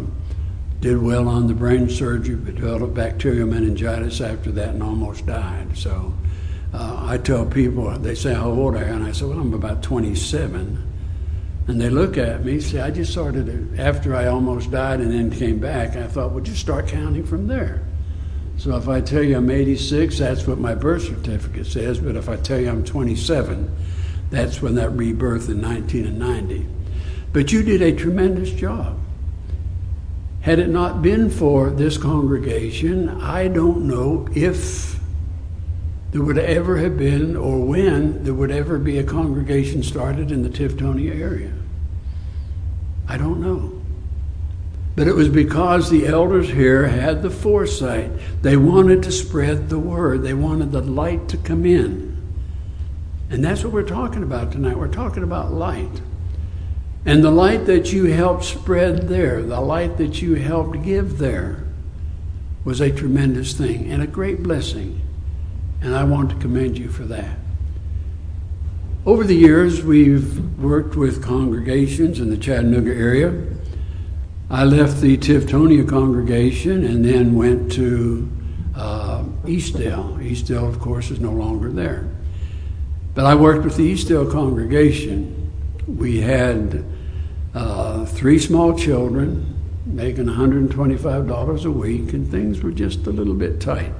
did 0.79 1.01
well 1.01 1.27
on 1.27 1.47
the 1.47 1.53
brain 1.53 1.89
surgery, 1.89 2.35
but 2.35 2.55
developed 2.55 2.93
bacterial 2.93 3.47
meningitis 3.47 4.21
after 4.21 4.51
that 4.51 4.69
and 4.69 4.83
almost 4.83 5.25
died. 5.25 5.77
So 5.77 6.13
uh, 6.73 7.05
I 7.07 7.17
tell 7.17 7.45
people, 7.45 7.89
they 7.99 8.15
say, 8.15 8.33
How 8.33 8.49
old 8.49 8.75
are 8.75 8.85
you? 8.85 8.93
And 8.93 9.03
I 9.03 9.11
say, 9.11 9.25
Well, 9.25 9.39
I'm 9.39 9.53
about 9.53 9.83
27. 9.83 10.87
And 11.67 11.79
they 11.79 11.89
look 11.89 12.17
at 12.17 12.43
me, 12.43 12.59
say, 12.59 12.81
I 12.81 12.91
just 12.91 13.11
started, 13.11 13.79
after 13.79 14.15
I 14.15 14.27
almost 14.27 14.71
died 14.71 14.99
and 14.99 15.11
then 15.11 15.29
came 15.31 15.59
back, 15.59 15.95
I 15.95 16.07
thought, 16.07 16.31
well, 16.31 16.43
just 16.43 16.59
start 16.59 16.87
counting 16.87 17.25
from 17.25 17.47
there. 17.47 17.83
So 18.61 18.77
if 18.77 18.87
I 18.87 19.01
tell 19.01 19.23
you 19.23 19.37
I'm 19.37 19.49
86, 19.49 20.19
that's 20.19 20.45
what 20.45 20.59
my 20.59 20.75
birth 20.75 21.05
certificate 21.05 21.65
says. 21.65 21.97
But 21.97 22.15
if 22.15 22.29
I 22.29 22.35
tell 22.35 22.59
you 22.59 22.69
I'm 22.69 22.83
27, 22.83 23.75
that's 24.29 24.61
when 24.61 24.75
that 24.75 24.91
rebirth 24.91 25.49
in 25.49 25.63
1990. 25.63 26.67
But 27.33 27.51
you 27.51 27.63
did 27.63 27.81
a 27.81 27.91
tremendous 27.91 28.51
job. 28.51 28.99
Had 30.41 30.59
it 30.59 30.69
not 30.69 31.01
been 31.01 31.31
for 31.31 31.71
this 31.71 31.97
congregation, 31.97 33.09
I 33.09 33.47
don't 33.47 33.87
know 33.87 34.27
if 34.35 34.99
there 36.11 36.21
would 36.21 36.37
ever 36.37 36.77
have 36.77 36.99
been 36.99 37.35
or 37.35 37.65
when 37.65 38.23
there 38.23 38.35
would 38.35 38.51
ever 38.51 38.77
be 38.77 38.99
a 38.99 39.03
congregation 39.03 39.81
started 39.81 40.31
in 40.31 40.43
the 40.43 40.49
Tiftonia 40.49 41.19
area. 41.19 41.51
I 43.07 43.17
don't 43.17 43.41
know. 43.41 43.80
But 44.95 45.07
it 45.07 45.15
was 45.15 45.29
because 45.29 45.89
the 45.89 46.05
elders 46.07 46.49
here 46.49 46.87
had 46.87 47.21
the 47.21 47.29
foresight. 47.29 48.11
They 48.41 48.57
wanted 48.57 49.03
to 49.03 49.11
spread 49.11 49.69
the 49.69 49.79
word, 49.79 50.23
they 50.23 50.33
wanted 50.33 50.71
the 50.71 50.81
light 50.81 51.29
to 51.29 51.37
come 51.37 51.65
in. 51.65 52.11
And 53.29 53.43
that's 53.43 53.63
what 53.63 53.71
we're 53.71 53.83
talking 53.83 54.23
about 54.23 54.51
tonight. 54.51 54.77
We're 54.77 54.89
talking 54.89 55.23
about 55.23 55.53
light. 55.53 56.01
And 57.05 57.23
the 57.23 57.31
light 57.31 57.65
that 57.65 57.93
you 57.93 58.05
helped 58.05 58.43
spread 58.43 59.07
there, 59.07 59.41
the 59.41 59.61
light 59.61 59.97
that 59.97 60.21
you 60.21 60.35
helped 60.35 60.83
give 60.83 61.17
there, 61.17 61.63
was 62.63 62.81
a 62.81 62.91
tremendous 62.91 63.53
thing 63.53 63.89
and 63.89 64.03
a 64.03 64.07
great 64.07 64.43
blessing. 64.43 65.01
And 65.81 65.95
I 65.95 66.03
want 66.03 66.29
to 66.29 66.35
commend 66.35 66.77
you 66.77 66.89
for 66.89 67.03
that. 67.05 67.37
Over 69.03 69.23
the 69.23 69.35
years, 69.35 69.81
we've 69.81 70.59
worked 70.59 70.95
with 70.95 71.23
congregations 71.23 72.19
in 72.19 72.29
the 72.29 72.37
Chattanooga 72.37 72.93
area. 72.93 73.29
I 74.51 74.65
left 74.65 74.99
the 74.99 75.17
Tiftonia 75.17 75.87
congregation 75.87 76.83
and 76.83 77.05
then 77.05 77.35
went 77.35 77.71
to 77.71 78.29
uh, 78.75 79.23
Eastdale. 79.45 80.19
Eastdale, 80.21 80.67
of 80.67 80.77
course, 80.79 81.09
is 81.09 81.21
no 81.21 81.31
longer 81.31 81.71
there. 81.71 82.09
But 83.15 83.25
I 83.25 83.35
worked 83.35 83.63
with 83.63 83.77
the 83.77 83.93
Eastdale 83.93 84.29
congregation 84.29 85.41
we 85.87 86.19
had 86.19 86.83
uh, 87.53 88.05
three 88.05 88.39
small 88.39 88.77
children 88.77 89.57
making 89.85 90.25
$125 90.25 91.65
a 91.65 91.71
week, 91.71 92.13
and 92.13 92.29
things 92.29 92.61
were 92.61 92.71
just 92.71 93.07
a 93.07 93.09
little 93.09 93.33
bit 93.33 93.59
tight. 93.59 93.93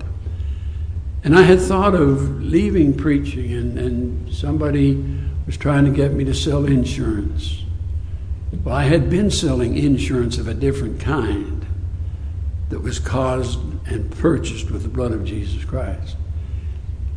And 1.24 1.38
I 1.38 1.44
had 1.44 1.62
thought 1.62 1.96
of 1.96 2.42
leaving 2.44 2.96
preaching, 2.96 3.54
and, 3.54 3.78
and 3.78 4.34
somebody 4.34 5.04
was 5.46 5.58
trying 5.58 5.86
to 5.86 5.92
get 5.92 6.14
me 6.14 6.24
to 6.26 6.34
sell 6.34 6.66
insurance. 6.66 7.64
Well, 8.64 8.76
I 8.76 8.84
had 8.84 9.10
been 9.10 9.32
selling 9.32 9.78
insurance 9.78 10.38
of 10.38 10.48
a 10.48 10.54
different 10.54 11.00
kind 11.00 11.66
that 12.70 12.82
was 12.82 13.00
caused 13.00 13.60
and 13.88 14.12
purchased 14.12 14.72
with 14.72 14.84
the 14.84 14.90
blood 14.90 15.12
of 15.14 15.26
Jesus 15.26 15.64
Christ. 15.66 16.16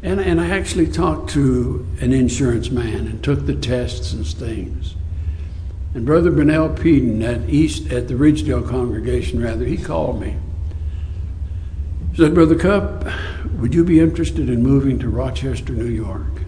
And, 0.02 0.20
and 0.20 0.40
I 0.40 0.50
actually 0.50 0.86
talked 0.86 1.30
to 1.30 1.86
an 2.00 2.12
insurance 2.12 2.70
man 2.70 3.06
and 3.06 3.22
took 3.22 3.46
the 3.46 3.54
tests 3.54 4.12
and 4.12 4.26
things. 4.26 4.94
And 5.94 6.04
Brother 6.04 6.30
Bernell 6.30 6.76
Peden 6.76 7.22
at 7.22 7.48
East 7.48 7.90
at 7.92 8.08
the 8.08 8.14
Ridgedale 8.14 8.68
congregation, 8.68 9.42
rather, 9.42 9.64
he 9.64 9.76
called 9.76 10.20
me. 10.20 10.36
He 12.12 12.18
said, 12.18 12.34
Brother 12.34 12.56
Cupp, 12.56 13.06
would 13.58 13.74
you 13.74 13.84
be 13.84 14.00
interested 14.00 14.48
in 14.48 14.62
moving 14.62 14.98
to 14.98 15.08
Rochester, 15.08 15.72
New 15.72 15.86
York? 15.86 16.43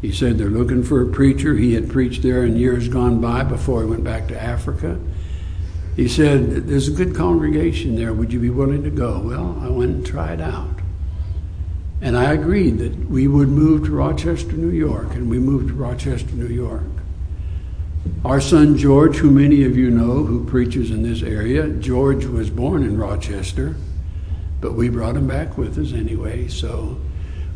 He 0.00 0.12
said 0.12 0.38
they're 0.38 0.48
looking 0.48 0.82
for 0.82 1.02
a 1.02 1.10
preacher. 1.10 1.54
He 1.54 1.74
had 1.74 1.90
preached 1.90 2.22
there 2.22 2.44
in 2.44 2.56
years 2.56 2.88
gone 2.88 3.20
by 3.20 3.42
before 3.42 3.82
he 3.82 3.88
went 3.88 4.04
back 4.04 4.28
to 4.28 4.40
Africa. 4.40 4.98
He 5.96 6.08
said, 6.08 6.66
There's 6.66 6.88
a 6.88 6.92
good 6.92 7.14
congregation 7.14 7.96
there. 7.96 8.12
Would 8.12 8.32
you 8.32 8.38
be 8.38 8.50
willing 8.50 8.82
to 8.84 8.90
go? 8.90 9.18
Well, 9.20 9.58
I 9.62 9.68
went 9.68 9.90
and 9.90 10.06
tried 10.06 10.40
out. 10.40 10.76
And 12.02 12.16
I 12.16 12.34
agreed 12.34 12.78
that 12.78 13.08
we 13.08 13.26
would 13.26 13.48
move 13.48 13.86
to 13.86 13.90
Rochester, 13.90 14.52
New 14.52 14.70
York, 14.70 15.14
and 15.14 15.30
we 15.30 15.38
moved 15.38 15.68
to 15.68 15.74
Rochester, 15.74 16.34
New 16.34 16.54
York. 16.54 16.82
Our 18.24 18.40
son 18.40 18.76
George, 18.76 19.16
who 19.16 19.30
many 19.30 19.64
of 19.64 19.76
you 19.76 19.90
know 19.90 20.24
who 20.24 20.44
preaches 20.44 20.90
in 20.90 21.02
this 21.02 21.22
area, 21.22 21.68
George 21.68 22.26
was 22.26 22.50
born 22.50 22.82
in 22.82 22.98
Rochester, 22.98 23.76
but 24.60 24.74
we 24.74 24.90
brought 24.90 25.16
him 25.16 25.26
back 25.26 25.56
with 25.56 25.78
us 25.78 25.92
anyway. 25.92 26.48
So 26.48 27.00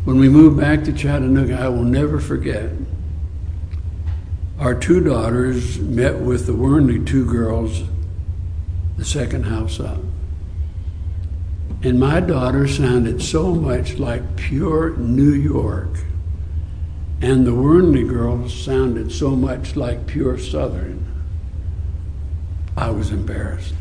when 0.05 0.19
we 0.19 0.29
moved 0.29 0.59
back 0.59 0.85
to 0.85 0.93
Chattanooga, 0.93 1.61
I 1.61 1.69
will 1.69 1.85
never 1.85 2.21
forget. 2.21 2.71
Our 4.59 4.75
two 4.75 5.03
daughters 5.03 5.79
met 5.79 6.19
with 6.19 6.47
the 6.47 6.55
Wernley 6.55 7.05
two 7.05 7.25
girls 7.25 7.83
the 9.01 9.05
second 9.07 9.45
house 9.45 9.81
up. 9.81 9.99
And 11.83 11.99
my 11.99 12.21
daughter 12.21 12.69
sounded 12.69 13.23
so 13.23 13.55
much 13.55 13.99
like 13.99 14.37
pure 14.37 14.95
New 14.99 15.33
York. 15.33 15.89
And 17.23 17.47
the 17.47 17.55
Wernley 17.55 18.05
girls 18.05 18.53
sounded 18.53 19.11
so 19.11 19.31
much 19.31 19.77
like 19.77 20.07
pure 20.07 20.37
Southern. 20.37 21.07
I 22.77 22.91
was 22.91 23.11
embarrassed. 23.11 23.75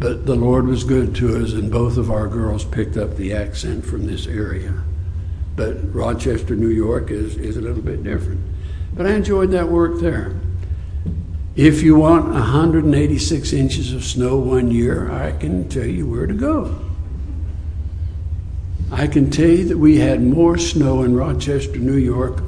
But 0.00 0.24
the 0.24 0.34
Lord 0.34 0.66
was 0.66 0.82
good 0.82 1.14
to 1.16 1.42
us, 1.42 1.52
and 1.52 1.70
both 1.70 1.98
of 1.98 2.10
our 2.10 2.26
girls 2.26 2.64
picked 2.64 2.96
up 2.96 3.16
the 3.16 3.34
accent 3.34 3.84
from 3.84 4.06
this 4.06 4.26
area. 4.26 4.82
But 5.56 5.94
Rochester, 5.94 6.56
New 6.56 6.70
York 6.70 7.10
is, 7.10 7.36
is 7.36 7.58
a 7.58 7.60
little 7.60 7.82
bit 7.82 8.02
different. 8.02 8.40
But 8.94 9.06
I 9.06 9.12
enjoyed 9.12 9.50
that 9.50 9.68
work 9.68 10.00
there. 10.00 10.40
If 11.54 11.82
you 11.82 11.96
want 11.96 12.30
186 12.30 13.52
inches 13.52 13.92
of 13.92 14.02
snow 14.02 14.38
one 14.38 14.70
year, 14.70 15.12
I 15.12 15.32
can 15.32 15.68
tell 15.68 15.84
you 15.84 16.06
where 16.08 16.26
to 16.26 16.32
go. 16.32 16.82
I 18.90 19.06
can 19.06 19.30
tell 19.30 19.50
you 19.50 19.68
that 19.68 19.76
we 19.76 19.98
had 19.98 20.22
more 20.22 20.56
snow 20.56 21.02
in 21.02 21.14
Rochester, 21.14 21.76
New 21.76 21.98
York 21.98 22.42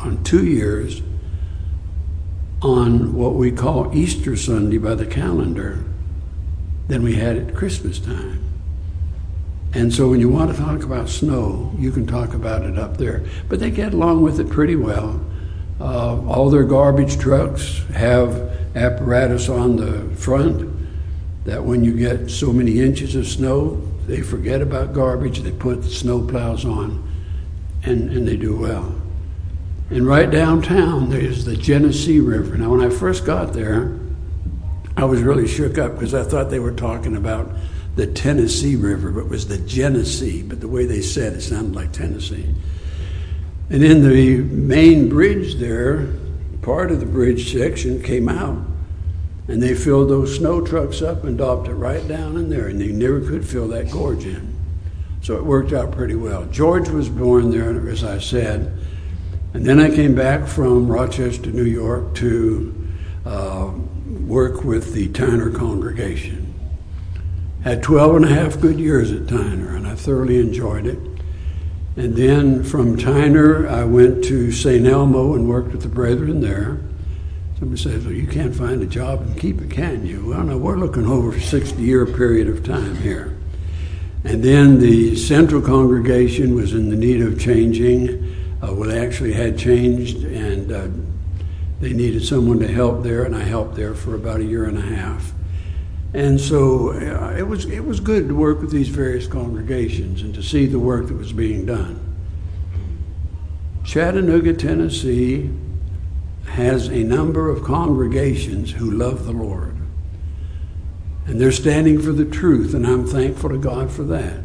on 0.00 0.24
two 0.24 0.46
years 0.46 1.02
on 2.62 3.12
what 3.14 3.34
we 3.34 3.52
call 3.52 3.94
Easter 3.94 4.36
Sunday 4.36 4.78
by 4.78 4.94
the 4.94 5.06
calendar 5.06 5.84
than 6.88 7.02
we 7.02 7.14
had 7.14 7.36
at 7.36 7.54
Christmas 7.54 7.98
time. 7.98 8.42
And 9.74 9.92
so 9.92 10.08
when 10.08 10.20
you 10.20 10.28
want 10.28 10.50
to 10.50 10.56
talk 10.56 10.82
about 10.82 11.08
snow, 11.08 11.72
you 11.78 11.92
can 11.92 12.06
talk 12.06 12.34
about 12.34 12.62
it 12.62 12.78
up 12.78 12.96
there. 12.96 13.24
But 13.48 13.60
they 13.60 13.70
get 13.70 13.92
along 13.92 14.22
with 14.22 14.40
it 14.40 14.48
pretty 14.48 14.76
well. 14.76 15.20
Uh, 15.80 16.20
all 16.26 16.50
their 16.50 16.64
garbage 16.64 17.18
trucks 17.18 17.82
have 17.94 18.34
apparatus 18.74 19.48
on 19.48 19.76
the 19.76 20.14
front 20.16 20.74
that 21.44 21.62
when 21.62 21.84
you 21.84 21.96
get 21.96 22.30
so 22.30 22.52
many 22.52 22.80
inches 22.80 23.14
of 23.14 23.26
snow, 23.26 23.82
they 24.06 24.22
forget 24.22 24.62
about 24.62 24.94
garbage, 24.94 25.40
they 25.40 25.52
put 25.52 25.82
the 25.82 25.90
snow 25.90 26.26
plows 26.26 26.64
on, 26.64 27.06
and, 27.84 28.10
and 28.10 28.26
they 28.26 28.36
do 28.36 28.56
well. 28.56 28.94
And 29.90 30.06
right 30.06 30.30
downtown, 30.30 31.10
there's 31.10 31.44
the 31.44 31.56
Genesee 31.56 32.20
River. 32.20 32.56
Now, 32.56 32.70
when 32.70 32.80
I 32.80 32.90
first 32.90 33.24
got 33.24 33.52
there, 33.52 33.98
I 34.98 35.04
was 35.04 35.22
really 35.22 35.46
shook 35.46 35.78
up 35.78 35.92
because 35.92 36.12
I 36.12 36.24
thought 36.24 36.50
they 36.50 36.58
were 36.58 36.72
talking 36.72 37.14
about 37.14 37.48
the 37.94 38.08
Tennessee 38.08 38.74
River, 38.74 39.12
but 39.12 39.20
it 39.20 39.28
was 39.28 39.46
the 39.46 39.58
Genesee. 39.58 40.42
But 40.42 40.60
the 40.60 40.66
way 40.66 40.86
they 40.86 41.02
said 41.02 41.34
it 41.34 41.40
sounded 41.40 41.76
like 41.76 41.92
Tennessee. 41.92 42.52
And 43.70 43.84
in 43.84 44.02
the 44.02 44.38
main 44.38 45.08
bridge 45.08 45.54
there, 45.54 46.08
part 46.62 46.90
of 46.90 46.98
the 46.98 47.06
bridge 47.06 47.52
section 47.52 48.02
came 48.02 48.28
out. 48.28 48.58
And 49.46 49.62
they 49.62 49.76
filled 49.76 50.10
those 50.10 50.34
snow 50.34 50.66
trucks 50.66 51.00
up 51.00 51.22
and 51.22 51.38
dropped 51.38 51.68
it 51.68 51.74
right 51.74 52.06
down 52.08 52.36
in 52.36 52.50
there, 52.50 52.66
and 52.66 52.80
they 52.80 52.88
never 52.88 53.20
could 53.20 53.46
fill 53.46 53.68
that 53.68 53.92
gorge 53.92 54.24
in. 54.24 54.52
So 55.22 55.36
it 55.36 55.44
worked 55.44 55.72
out 55.72 55.92
pretty 55.92 56.16
well. 56.16 56.44
George 56.46 56.88
was 56.88 57.08
born 57.08 57.52
there, 57.52 57.88
as 57.88 58.02
I 58.02 58.18
said. 58.18 58.76
And 59.54 59.64
then 59.64 59.78
I 59.78 59.94
came 59.94 60.16
back 60.16 60.48
from 60.48 60.88
Rochester, 60.88 61.52
New 61.52 61.62
York 61.62 62.16
to 62.16 62.74
uh, 63.24 63.70
work 64.28 64.62
with 64.62 64.92
the 64.92 65.08
Tyner 65.08 65.54
congregation. 65.54 66.54
Had 67.64 67.82
12 67.82 68.16
and 68.16 68.24
a 68.26 68.28
half 68.28 68.60
good 68.60 68.78
years 68.78 69.10
at 69.10 69.22
Tyner, 69.22 69.74
and 69.74 69.86
I 69.86 69.94
thoroughly 69.94 70.38
enjoyed 70.38 70.86
it. 70.86 70.98
And 71.96 72.14
then 72.14 72.62
from 72.62 72.96
Tyner, 72.96 73.68
I 73.68 73.84
went 73.84 74.22
to 74.24 74.52
St. 74.52 74.86
Elmo 74.86 75.34
and 75.34 75.48
worked 75.48 75.72
with 75.72 75.82
the 75.82 75.88
brethren 75.88 76.40
there. 76.40 76.78
Somebody 77.58 77.82
says, 77.82 78.04
Well, 78.04 78.14
you 78.14 78.26
can't 78.26 78.54
find 78.54 78.82
a 78.82 78.86
job 78.86 79.22
and 79.22 79.36
keep 79.36 79.60
it, 79.60 79.70
can 79.70 80.06
you? 80.06 80.26
Well, 80.26 80.44
no, 80.44 80.58
we're 80.58 80.76
looking 80.76 81.06
over 81.06 81.36
a 81.36 81.40
60 81.40 81.82
year 81.82 82.06
period 82.06 82.48
of 82.48 82.62
time 82.62 82.96
here. 82.96 83.36
And 84.22 84.44
then 84.44 84.78
the 84.78 85.16
central 85.16 85.60
congregation 85.60 86.54
was 86.54 86.74
in 86.74 86.90
the 86.90 86.96
need 86.96 87.22
of 87.22 87.40
changing. 87.40 88.24
Uh, 88.62 88.74
well, 88.74 88.90
they 88.90 89.04
actually 89.04 89.32
had 89.32 89.58
changed, 89.58 90.18
and 90.24 90.70
uh, 90.70 90.88
they 91.80 91.92
needed 91.92 92.24
someone 92.24 92.58
to 92.60 92.68
help 92.68 93.02
there, 93.02 93.24
and 93.24 93.34
I 93.34 93.42
helped 93.42 93.76
there 93.76 93.94
for 93.94 94.14
about 94.14 94.40
a 94.40 94.44
year 94.44 94.64
and 94.64 94.78
a 94.78 94.82
half. 94.82 95.32
And 96.14 96.40
so 96.40 96.90
uh, 96.90 97.34
it 97.36 97.46
was 97.46 97.66
it 97.66 97.84
was 97.84 98.00
good 98.00 98.28
to 98.28 98.34
work 98.34 98.60
with 98.60 98.70
these 98.70 98.88
various 98.88 99.26
congregations 99.26 100.22
and 100.22 100.34
to 100.34 100.42
see 100.42 100.66
the 100.66 100.78
work 100.78 101.08
that 101.08 101.16
was 101.16 101.32
being 101.32 101.66
done. 101.66 102.04
Chattanooga, 103.84 104.54
Tennessee 104.54 105.50
has 106.46 106.88
a 106.88 107.04
number 107.04 107.48
of 107.48 107.62
congregations 107.62 108.72
who 108.72 108.90
love 108.90 109.26
the 109.26 109.32
Lord. 109.32 109.76
And 111.26 111.40
they're 111.40 111.52
standing 111.52 112.00
for 112.00 112.12
the 112.12 112.24
truth, 112.24 112.74
and 112.74 112.86
I'm 112.86 113.06
thankful 113.06 113.50
to 113.50 113.58
God 113.58 113.90
for 113.90 114.02
that. 114.04 114.40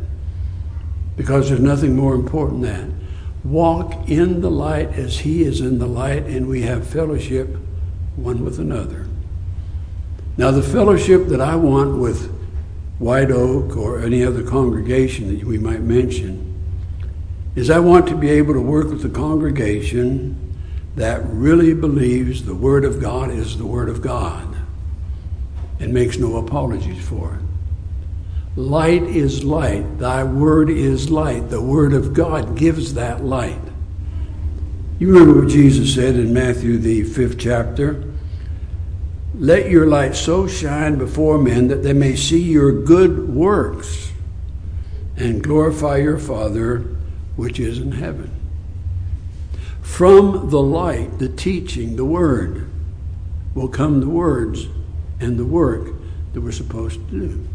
Because 1.16 1.48
there's 1.48 1.62
nothing 1.62 1.96
more 1.96 2.14
important 2.14 2.64
than 2.64 2.90
that. 2.90 3.03
Walk 3.44 4.10
in 4.10 4.42
the 4.42 4.52
light 4.52 4.90
as 4.94 5.20
He 5.20 5.44
is 5.44 5.60
in 5.60 5.80
the 5.80 5.88
light, 5.88 6.24
and 6.24 6.48
we 6.48 6.62
have 6.62 6.88
fellowship 6.88 7.58
one 8.16 8.44
with 8.44 8.60
another. 8.60 9.08
Now, 10.38 10.52
the 10.52 10.64
fellowship 10.64 11.28
that 11.28 11.42
I 11.42 11.56
want 11.56 12.00
with 12.00 12.32
White 13.00 13.32
Oak 13.32 13.76
or 13.76 14.00
any 14.00 14.24
other 14.24 14.44
congregation 14.44 15.28
that 15.36 15.46
we 15.46 15.58
might 15.58 15.82
mention 15.82 16.54
is 17.56 17.70
I 17.70 17.80
want 17.80 18.08
to 18.08 18.16
be 18.16 18.30
able 18.30 18.54
to 18.54 18.62
work 18.62 18.88
with 18.90 19.06
a 19.06 19.10
congregation 19.10 20.40
that 20.96 21.22
really 21.26 21.74
believes 21.74 22.46
the 22.46 22.56
Word 22.56 22.86
of 22.86 23.02
God 23.02 23.30
is 23.30 23.58
the 23.58 23.66
Word 23.66 23.90
of 23.90 24.02
God 24.02 24.56
and 25.80 25.94
makes 25.94 26.18
no 26.18 26.38
apologies 26.38 27.04
for 27.06 27.36
it. 27.36 27.53
Light 28.56 29.04
is 29.04 29.44
light. 29.44 29.98
Thy 29.98 30.24
Word 30.24 30.70
is 30.70 31.10
light. 31.10 31.50
The 31.50 31.62
Word 31.62 31.94
of 31.94 32.14
God 32.14 32.56
gives 32.56 32.94
that 32.94 33.24
light. 33.24 33.60
You 35.00 35.12
remember 35.12 35.42
what 35.42 35.50
Jesus 35.50 35.96
said 35.96 36.16
in 36.16 36.34
Matthew, 36.34 36.78
the 36.78 37.04
fifth 37.04 37.40
chapter? 37.40 38.04
Let 39.34 39.70
your 39.70 39.88
light 39.88 40.16
so 40.16 40.48
shine 40.48 41.00
before 41.00 41.40
men 41.40 41.68
that 41.70 41.82
they 41.82 41.94
may 41.94 42.16
see 42.16 42.42
your 42.42 42.84
good 42.84 43.28
works 43.30 44.12
and 45.18 45.44
glorify 45.44 45.98
your 45.98 46.20
Father 46.20 46.80
which 47.36 47.60
is 47.60 47.80
in 47.80 47.94
heaven. 47.94 48.32
From 49.82 50.52
the 50.52 50.62
light, 50.62 51.18
the 51.18 51.30
teaching, 51.30 51.96
the 51.96 52.06
word, 52.06 52.70
will 53.56 53.68
come 53.68 54.00
the 54.00 54.10
words 54.10 54.68
and 55.20 55.38
the 55.38 55.46
work 55.46 55.94
that 56.34 56.42
we're 56.42 56.52
supposed 56.52 57.00
to 57.10 57.20
do. 57.28 57.48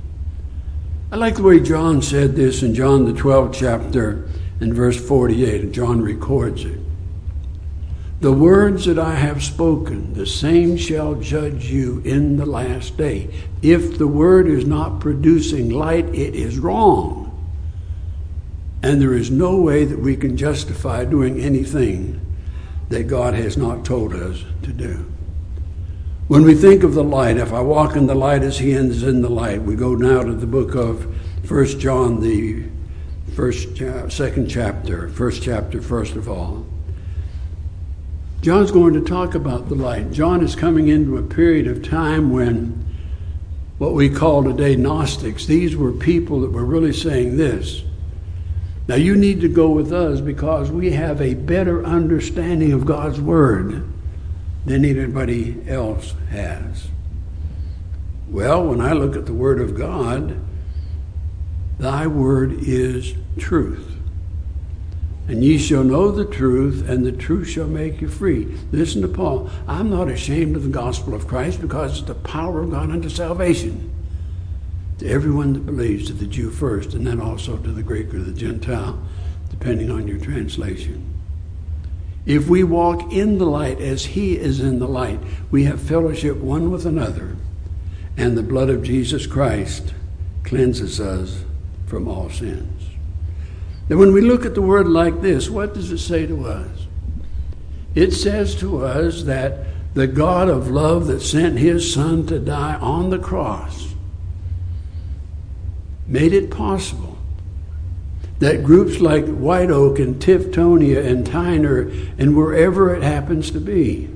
I 1.11 1.17
like 1.17 1.37
the 1.37 1.43
way 1.43 1.59
John 1.59 2.03
said 2.03 2.37
this 2.37 2.63
in 2.63 2.75
John 2.75 3.07
the 3.07 3.19
12th 3.19 3.55
chapter 3.55 4.29
and 4.61 4.75
verse 4.75 5.01
48, 5.03 5.63
and 5.63 5.73
John 5.73 6.03
records 6.03 6.67
it. 6.67 6.79
The 8.21 8.33
words 8.33 8.85
that 8.85 8.99
I 8.99 9.15
have 9.15 9.43
spoken, 9.43 10.13
the 10.13 10.27
same 10.27 10.77
shall 10.77 11.15
judge 11.15 11.71
you 11.71 12.03
in 12.05 12.37
the 12.37 12.45
last 12.45 12.99
day. 12.99 13.31
If 13.63 13.97
the 13.97 14.07
word 14.07 14.49
is 14.49 14.67
not 14.67 15.01
producing 15.01 15.71
light, 15.71 16.05
it 16.09 16.35
is 16.35 16.59
wrong. 16.59 17.25
And 18.83 19.01
there 19.01 19.15
is 19.15 19.31
no 19.31 19.57
way 19.57 19.87
that 19.87 19.99
we 19.99 20.15
can 20.15 20.37
justify 20.37 21.07
doing 21.07 21.41
anything 21.41 22.21
that 22.91 23.05
God 23.05 23.33
has 23.33 23.57
not 23.57 23.83
told 23.83 24.13
us 24.13 24.45
to 24.63 24.73
do. 24.75 25.07
When 26.29 26.45
we 26.45 26.55
think 26.55 26.83
of 26.83 26.93
the 26.93 27.03
light, 27.03 27.39
if 27.39 27.55
I 27.55 27.63
walk 27.63 27.97
in 27.97 28.07
the 28.07 28.15
light 28.15 28.43
as 28.43 28.59
he 28.59 28.73
is 28.73 29.03
in 29.03 29.23
the 29.23 29.31
light, 29.31 29.63
we 29.63 29.75
go 29.75 29.95
now 29.95 30.23
to 30.23 30.35
the 30.35 30.47
book 30.47 30.75
of 30.75 31.17
First 31.45 31.81
John, 31.81 32.21
the 32.21 32.65
first, 33.35 33.79
second 34.13 34.51
chapter, 34.51 35.09
first 35.09 35.43
chapter, 35.43 35.81
first 35.81 36.17
of 36.17 36.29
all. 36.29 36.67
John's 38.43 38.71
going 38.71 38.93
to 38.93 39.01
talk 39.01 39.35
about 39.35 39.71
the 39.71 39.75
light. 39.75 40.13
John 40.13 40.45
is 40.45 40.55
coming 40.55 40.89
into 40.89 41.17
a 41.17 41.23
period 41.23 41.67
of 41.67 41.83
time 41.83 42.31
when 42.31 42.85
what 43.79 43.95
we 43.95 44.11
call 44.11 44.45
today 44.45 44.77
Gnostics, 44.77 45.47
these 45.47 45.77
were 45.77 45.93
people 45.93 46.43
that 46.43 46.53
were 46.53 46.67
really 46.67 46.93
saying 46.93 47.39
this. 47.39 47.85
Now, 48.87 48.97
you 48.97 49.17
need 49.17 49.41
to 49.41 49.49
go 49.49 49.71
with 49.71 49.95
us 49.95 50.21
because 50.21 50.71
we 50.71 50.91
have 50.91 51.23
a 51.23 51.33
better 51.33 51.87
understanding 51.87 52.75
of 52.75 52.85
God's 52.85 53.19
Word 53.19 53.83
than 54.69 54.85
anybody 54.85 55.63
else 55.67 56.15
has. 56.31 56.89
Well, 58.29 58.67
when 58.67 58.81
I 58.81 58.93
look 58.93 59.17
at 59.17 59.27
the 59.27 59.33
Word 59.33 59.61
of 59.61 59.75
God, 59.75 60.39
Thy 61.79 62.07
Word 62.07 62.53
is 62.61 63.15
truth. 63.39 63.97
And 65.27 65.45
ye 65.45 65.59
shall 65.59 65.85
know 65.85 66.11
the 66.11 66.25
truth, 66.25 66.89
and 66.89 67.05
the 67.05 67.13
truth 67.13 67.49
shall 67.49 67.67
make 67.67 68.01
you 68.01 68.09
free. 68.09 68.47
Listen 68.73 69.03
to 69.03 69.09
Paul. 69.09 69.51
I'm 69.67 69.91
not 69.91 70.09
ashamed 70.09 70.57
of 70.57 70.63
the 70.63 70.69
gospel 70.71 71.15
of 71.15 71.29
Christ 71.29 71.61
because 71.61 71.99
it's 71.99 72.07
the 72.07 72.15
power 72.15 72.63
of 72.63 72.71
God 72.71 72.91
unto 72.91 73.09
salvation 73.09 73.93
to 74.99 75.09
everyone 75.09 75.53
that 75.53 75.67
believes, 75.67 76.07
to 76.07 76.13
the 76.13 76.27
Jew 76.27 76.51
first, 76.51 76.95
and 76.95 77.07
then 77.07 77.21
also 77.21 77.57
to 77.57 77.71
the 77.71 77.83
Greek 77.83 78.13
or 78.13 78.19
the 78.19 78.33
Gentile, 78.33 79.01
depending 79.51 79.91
on 79.91 80.09
your 80.09 80.19
translation. 80.19 81.18
If 82.27 82.49
we 82.49 82.63
walk 82.63 83.13
in 83.13 83.39
the 83.39 83.47
light 83.47 83.81
as 83.81 84.05
He 84.05 84.37
is 84.37 84.61
in 84.61 84.79
the 84.79 84.89
light, 84.89 85.21
we 85.51 85.65
have 85.65 85.81
fellowship 85.81 86.37
one 86.37 86.71
with 86.71 86.85
another, 86.85 87.37
and 88.17 88.37
the 88.37 88.43
blood 88.43 88.69
of 88.69 88.83
Jesus 88.83 89.27
Christ 89.27 89.95
cleanses 90.45 91.01
us 91.01 91.45
from 91.87 92.09
all 92.09 92.29
sins. 92.31 92.85
Now, 93.89 93.97
when 93.97 94.13
we 94.13 94.21
look 94.21 94.45
at 94.45 94.55
the 94.55 94.63
word 94.63 94.87
like 94.87 95.23
this, 95.23 95.49
what 95.49 95.73
does 95.73 95.91
it 95.91 95.99
say 95.99 96.27
to 96.27 96.47
us? 96.47 96.87
It 97.95 98.13
says 98.13 98.55
to 98.57 98.85
us 98.85 99.23
that 99.23 99.67
the 99.95 100.07
God 100.07 100.49
of 100.49 100.71
love 100.71 101.07
that 101.07 101.21
sent 101.21 101.59
his 101.59 101.93
son 101.93 102.27
to 102.27 102.39
die 102.39 102.75
on 102.77 103.11
the 103.11 103.19
cross 103.19 103.95
made 106.07 106.33
it 106.33 106.51
possible 106.51 107.08
that 108.39 108.63
groups 108.63 109.01
like 109.01 109.27
White 109.27 109.71
Oak 109.71 109.99
and 109.99 110.17
Tiftonia 110.17 111.05
and 111.05 111.27
Tyner 111.27 112.11
and 112.19 112.37
wherever 112.37 112.95
it 112.95 113.03
happens 113.03 113.51
to 113.51 113.61
be, 113.61 114.09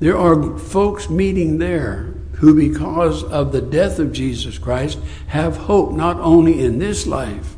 there 0.00 0.16
are 0.16 0.58
folks 0.58 1.08
meeting 1.08 1.58
there 1.58 2.14
who, 2.34 2.54
because 2.54 3.24
of 3.24 3.52
the 3.52 3.60
death 3.60 3.98
of 3.98 4.12
Jesus 4.12 4.58
Christ, 4.58 4.98
have 5.28 5.56
hope 5.56 5.92
not 5.92 6.18
only 6.20 6.64
in 6.64 6.78
this 6.78 7.06
life, 7.06 7.56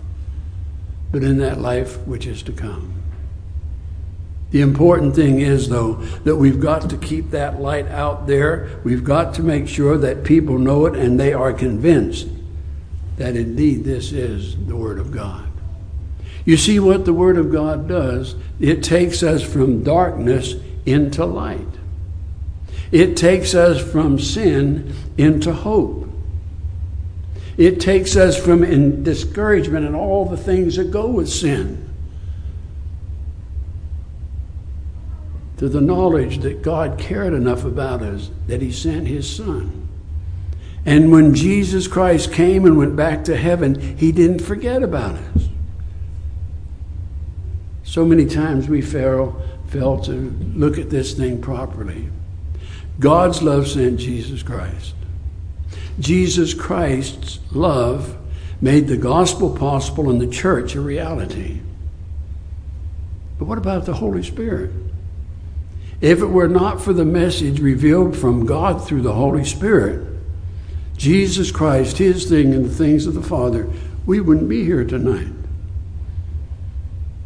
but 1.12 1.22
in 1.22 1.38
that 1.38 1.60
life 1.60 1.98
which 2.06 2.26
is 2.26 2.42
to 2.44 2.52
come. 2.52 2.94
The 4.50 4.62
important 4.62 5.14
thing 5.14 5.40
is, 5.40 5.68
though, 5.68 5.94
that 6.24 6.36
we've 6.36 6.60
got 6.60 6.88
to 6.90 6.96
keep 6.96 7.30
that 7.30 7.60
light 7.60 7.86
out 7.88 8.26
there. 8.26 8.80
We've 8.82 9.04
got 9.04 9.34
to 9.34 9.42
make 9.42 9.68
sure 9.68 9.96
that 9.98 10.24
people 10.24 10.58
know 10.58 10.86
it 10.86 10.96
and 10.96 11.20
they 11.20 11.32
are 11.32 11.52
convinced 11.52 12.26
that 13.20 13.36
indeed 13.36 13.84
this 13.84 14.12
is 14.12 14.56
the 14.64 14.74
Word 14.74 14.98
of 14.98 15.12
God. 15.12 15.46
You 16.46 16.56
see 16.56 16.80
what 16.80 17.04
the 17.04 17.12
Word 17.12 17.36
of 17.36 17.52
God 17.52 17.86
does? 17.86 18.34
It 18.58 18.82
takes 18.82 19.22
us 19.22 19.42
from 19.42 19.84
darkness 19.84 20.54
into 20.86 21.26
light, 21.26 21.60
it 22.90 23.18
takes 23.18 23.54
us 23.54 23.78
from 23.78 24.18
sin 24.18 24.94
into 25.18 25.52
hope. 25.52 26.08
It 27.58 27.78
takes 27.78 28.16
us 28.16 28.42
from 28.42 29.02
discouragement 29.02 29.84
and 29.84 29.94
all 29.94 30.24
the 30.24 30.38
things 30.38 30.76
that 30.76 30.90
go 30.90 31.08
with 31.08 31.28
sin 31.28 31.90
to 35.58 35.68
the 35.68 35.82
knowledge 35.82 36.38
that 36.38 36.62
God 36.62 36.98
cared 36.98 37.34
enough 37.34 37.64
about 37.64 38.00
us 38.00 38.30
that 38.46 38.62
He 38.62 38.72
sent 38.72 39.08
His 39.08 39.28
Son. 39.28 39.79
And 40.86 41.12
when 41.12 41.34
Jesus 41.34 41.86
Christ 41.86 42.32
came 42.32 42.64
and 42.64 42.78
went 42.78 42.96
back 42.96 43.24
to 43.24 43.36
heaven, 43.36 43.96
He 43.96 44.12
didn't 44.12 44.40
forget 44.40 44.82
about 44.82 45.16
us. 45.16 45.48
So 47.84 48.04
many 48.04 48.26
times 48.26 48.68
we 48.68 48.82
fail, 48.82 49.42
fail 49.68 49.98
to 50.02 50.12
look 50.54 50.78
at 50.78 50.90
this 50.90 51.12
thing 51.12 51.40
properly. 51.40 52.08
God's 52.98 53.42
love 53.42 53.66
sent 53.66 53.98
Jesus 53.98 54.42
Christ. 54.42 54.94
Jesus 55.98 56.54
Christ's 56.54 57.40
love 57.50 58.16
made 58.60 58.86
the 58.86 58.96
gospel 58.96 59.56
possible 59.56 60.10
and 60.10 60.20
the 60.20 60.26
church 60.26 60.74
a 60.74 60.80
reality. 60.80 61.60
But 63.38 63.46
what 63.46 63.58
about 63.58 63.86
the 63.86 63.94
Holy 63.94 64.22
Spirit? 64.22 64.70
If 66.00 66.20
it 66.20 66.26
were 66.26 66.48
not 66.48 66.80
for 66.80 66.92
the 66.92 67.04
message 67.04 67.60
revealed 67.60 68.16
from 68.16 68.46
God 68.46 68.86
through 68.86 69.02
the 69.02 69.14
Holy 69.14 69.44
Spirit, 69.44 70.09
Jesus 71.00 71.50
Christ, 71.50 71.96
His 71.96 72.26
thing, 72.26 72.52
and 72.52 72.62
the 72.62 72.74
things 72.74 73.06
of 73.06 73.14
the 73.14 73.22
Father, 73.22 73.66
we 74.04 74.20
wouldn't 74.20 74.50
be 74.50 74.66
here 74.66 74.84
tonight. 74.84 75.32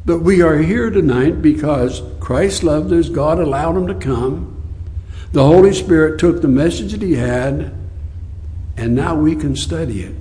But 0.07 0.21
we 0.21 0.43
are 0.43 0.59
here 0.59 0.91
tonight 0.91 1.43
because 1.43 2.01
Christ 2.21 2.63
loved 2.63 2.93
us, 2.93 3.09
God 3.09 3.41
allowed 3.41 3.77
him 3.77 3.89
to 3.89 3.95
come. 3.97 4.63
The 5.33 5.43
Holy 5.43 5.75
Spirit 5.75 6.21
took 6.21 6.41
the 6.41 6.47
message 6.47 6.93
that 6.93 7.03
he 7.03 7.15
had, 7.15 7.75
and 8.77 8.95
now 8.95 9.17
we 9.17 9.35
can 9.35 9.57
study 9.57 10.03
it. 10.03 10.15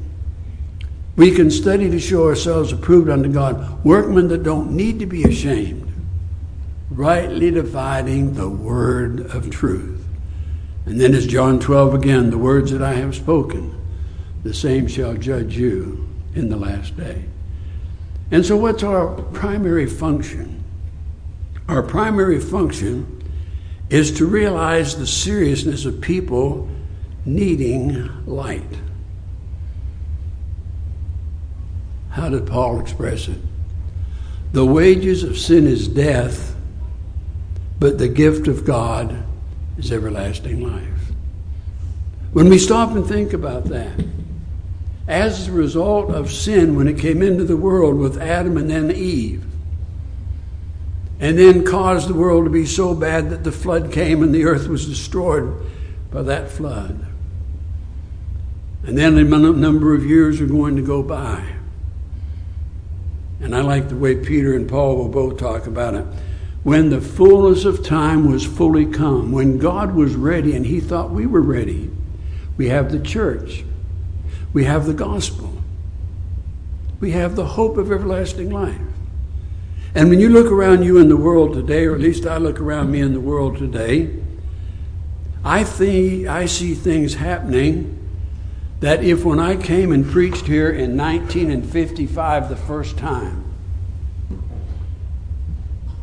We 1.16 1.30
can 1.30 1.52
study 1.52 1.92
to 1.92 2.00
show 2.00 2.28
ourselves 2.28 2.72
approved 2.72 3.08
unto 3.08 3.30
God, 3.30 3.86
workmen 3.86 4.30
that 4.30 4.42
don't 4.42 4.72
need 4.72 4.98
to 4.98 5.06
be 5.06 5.26
ashamed, 5.26 5.94
rightly 6.89 7.52
dividing 7.52 8.34
the 8.34 8.50
word 8.50 9.20
of 9.28 9.52
truth. 9.52 10.03
And 10.86 11.00
then, 11.00 11.13
as 11.13 11.26
John 11.26 11.60
12 11.60 11.93
again, 11.93 12.30
the 12.30 12.38
words 12.38 12.72
that 12.72 12.82
I 12.82 12.93
have 12.96 13.15
spoken, 13.15 13.80
the 14.43 14.54
same 14.54 14.88
shall 14.88 15.13
judge 15.13 15.56
you 15.56 16.10
in 16.36 16.50
the 16.50 16.58
last 16.58 16.98
day. 16.98 17.24
And 18.32 18.46
so, 18.46 18.58
what's 18.58 18.84
our 18.84 19.08
primary 19.08 19.86
function? 19.86 20.63
Our 21.69 21.84
primary 21.84 22.39
function 22.39 23.24
is 23.89 24.12
to 24.17 24.26
realize 24.26 24.98
the 24.98 25.08
seriousness 25.08 25.86
of 25.86 26.02
people 26.02 26.67
needing 27.26 28.26
light. 28.26 28.80
How 32.10 32.30
did 32.30 32.46
Paul 32.46 32.80
express 32.80 33.28
it? 33.28 33.39
The 34.52 34.65
wages 34.65 35.24
of 35.24 35.38
sin 35.38 35.65
is 35.65 35.88
death, 35.88 36.56
but 37.80 37.98
the 37.98 38.08
gift 38.08 38.48
of 38.48 38.65
God 38.65 39.24
is 39.78 39.92
everlasting 39.92 40.62
life. 40.62 41.12
When 42.32 42.50
we 42.50 42.58
stop 42.58 42.92
and 42.92 43.06
think 43.06 43.34
about 43.34 43.66
that, 43.66 44.06
as 45.08 45.48
a 45.48 45.52
result 45.52 46.10
of 46.10 46.32
sin 46.32 46.76
when 46.76 46.88
it 46.88 46.98
came 46.98 47.22
into 47.22 47.44
the 47.44 47.58
world 47.58 47.98
with 47.98 48.22
Adam 48.22 48.58
and 48.58 48.70
then 48.70 48.92
Eve, 48.92 49.46
and 51.20 51.38
then 51.38 51.64
caused 51.64 52.10
the 52.10 52.14
world 52.14 52.46
to 52.46 52.50
be 52.50 52.66
so 52.66 52.94
bad 52.94 53.30
that 53.30 53.44
the 53.44 53.52
flood 53.52 53.92
came 53.92 54.24
and 54.24 54.34
the 54.34 54.46
earth 54.46 54.68
was 54.68 54.88
destroyed 54.88 55.56
by 56.12 56.22
that 56.22 56.50
flood. 56.50 57.06
And 58.86 58.98
then 58.98 59.18
a 59.18 59.24
number 59.24 59.94
of 59.94 60.06
years 60.06 60.42
are 60.42 60.46
going 60.46 60.76
to 60.76 60.82
go 60.82 61.02
by. 61.02 61.42
And 63.40 63.56
I 63.56 63.62
like 63.62 63.90
the 63.90 63.96
way 63.96 64.16
Peter 64.16 64.54
and 64.54 64.68
Paul 64.68 64.98
will 64.98 65.10
both 65.10 65.38
talk 65.38 65.68
about 65.68 65.94
it. 65.96 66.06
When 66.63 66.89
the 66.89 67.02
fullness 67.02 67.65
of 67.65 67.86
time 67.86 68.32
was 68.32 68.45
fully 68.45 68.86
come, 68.86 69.32
when 69.32 69.58
God 69.58 69.93
was 69.93 70.15
ready 70.15 70.56
and 70.56 70.65
he 70.65 70.80
thought 70.80 71.12
we 71.12 71.26
were 71.26 71.41
ready, 71.41 71.91
we 72.56 72.69
have 72.69 72.91
the 72.91 72.99
church. 72.99 73.65
We 74.54 74.63
have 74.63 74.86
the 74.86 74.93
gospel. 74.93 75.62
We 76.99 77.12
have 77.12 77.36
the 77.36 77.45
hope 77.45 77.78
of 77.78 77.91
everlasting 77.91 78.49
life. 78.49 78.80
And 79.95 80.10
when 80.10 80.19
you 80.19 80.30
look 80.30 80.52
around 80.52 80.84
you 80.84 80.97
in 80.97 81.10
the 81.10 81.17
world 81.17 81.54
today, 81.54 81.86
or 81.86 81.95
at 81.95 82.02
least 82.02 82.26
I 82.26 82.38
look 82.38 82.60
around 82.60 82.91
me 82.91 83.02
in 83.02 83.13
the 83.13 83.19
world 83.19 83.58
today, 83.58 84.15
I 85.43 85.63
think 85.65 86.28
I 86.28 86.45
see 86.45 86.73
things 86.73 87.15
happening 87.15 87.99
that 88.80 89.04
if 89.04 89.26
when 89.26 89.39
I 89.39 89.58
came 89.58 89.91
and 89.91 90.06
preached 90.06 90.45
here 90.45 90.69
in 90.69 90.97
1955 90.97 92.49
the 92.49 92.56
first 92.56 92.97
time, 92.97 93.42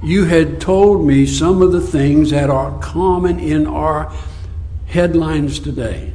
you 0.02 0.24
had 0.24 0.60
told 0.60 1.06
me 1.06 1.26
some 1.26 1.60
of 1.62 1.72
the 1.72 1.80
things 1.80 2.30
that 2.30 2.48
are 2.48 2.78
common 2.80 3.38
in 3.38 3.66
our 3.66 4.12
headlines 4.86 5.58
today. 5.58 6.12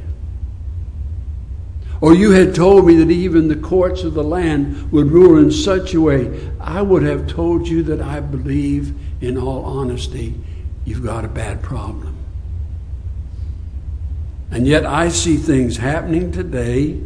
Or 2.00 2.14
you 2.14 2.32
had 2.32 2.54
told 2.54 2.86
me 2.86 2.96
that 2.96 3.10
even 3.10 3.48
the 3.48 3.56
courts 3.56 4.02
of 4.02 4.14
the 4.14 4.24
land 4.24 4.92
would 4.92 5.10
rule 5.10 5.38
in 5.38 5.50
such 5.50 5.94
a 5.94 6.00
way, 6.00 6.50
I 6.60 6.82
would 6.82 7.02
have 7.02 7.26
told 7.26 7.66
you 7.68 7.82
that 7.84 8.02
I 8.02 8.20
believe, 8.20 8.94
in 9.22 9.38
all 9.38 9.64
honesty, 9.64 10.34
you've 10.84 11.02
got 11.02 11.24
a 11.24 11.28
bad 11.28 11.62
problem. 11.62 12.14
And 14.50 14.66
yet 14.66 14.84
I 14.84 15.08
see 15.08 15.36
things 15.36 15.78
happening 15.78 16.32
today, 16.32 17.00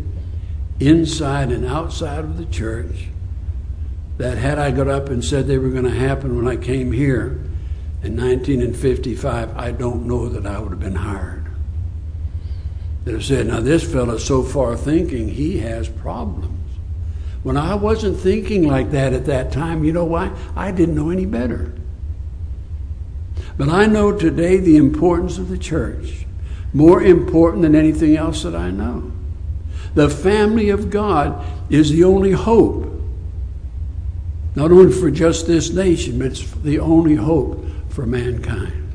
inside 0.80 1.52
and 1.52 1.64
outside 1.64 2.24
of 2.24 2.36
the 2.36 2.46
church, 2.46 3.09
that 4.20 4.38
had 4.38 4.58
I 4.58 4.70
got 4.70 4.88
up 4.88 5.08
and 5.08 5.24
said 5.24 5.46
they 5.46 5.58
were 5.58 5.70
going 5.70 5.84
to 5.84 5.90
happen 5.90 6.36
when 6.36 6.46
I 6.46 6.56
came 6.56 6.92
here 6.92 7.40
in 8.02 8.16
1955, 8.16 9.56
I 9.56 9.72
don't 9.72 10.06
know 10.06 10.28
that 10.28 10.46
I 10.46 10.58
would 10.58 10.70
have 10.70 10.80
been 10.80 10.94
hired 10.94 11.40
that 13.04 13.12
have 13.12 13.24
said, 13.24 13.46
now 13.46 13.60
this 13.60 13.90
fellow's 13.90 14.24
so 14.24 14.42
far 14.42 14.76
thinking 14.76 15.28
he 15.28 15.58
has 15.58 15.88
problems. 15.88 16.58
When 17.42 17.56
I 17.56 17.74
wasn't 17.74 18.18
thinking 18.18 18.68
like 18.68 18.90
that 18.90 19.14
at 19.14 19.24
that 19.26 19.52
time, 19.52 19.84
you 19.84 19.92
know 19.92 20.04
why? 20.04 20.30
I 20.54 20.70
didn't 20.70 20.94
know 20.94 21.10
any 21.10 21.24
better. 21.24 21.72
But 23.56 23.70
I 23.70 23.86
know 23.86 24.16
today 24.16 24.58
the 24.58 24.76
importance 24.76 25.38
of 25.38 25.48
the 25.48 25.56
church, 25.56 26.26
more 26.74 27.02
important 27.02 27.62
than 27.62 27.74
anything 27.74 28.16
else 28.16 28.42
that 28.42 28.54
I 28.54 28.70
know. 28.70 29.10
The 29.94 30.10
family 30.10 30.68
of 30.68 30.90
God 30.90 31.44
is 31.70 31.90
the 31.90 32.04
only 32.04 32.32
hope, 32.32 32.99
not 34.54 34.72
only 34.72 34.92
for 34.92 35.10
just 35.10 35.46
this 35.46 35.72
nation, 35.72 36.18
but 36.18 36.28
it's 36.28 36.50
the 36.50 36.78
only 36.78 37.14
hope 37.14 37.64
for 37.88 38.06
mankind. 38.06 38.92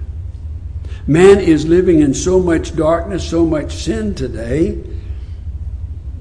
Man 1.07 1.39
is 1.39 1.65
living 1.67 1.99
in 1.99 2.13
so 2.13 2.39
much 2.39 2.75
darkness, 2.75 3.29
so 3.29 3.45
much 3.45 3.73
sin 3.73 4.15
today, 4.15 4.83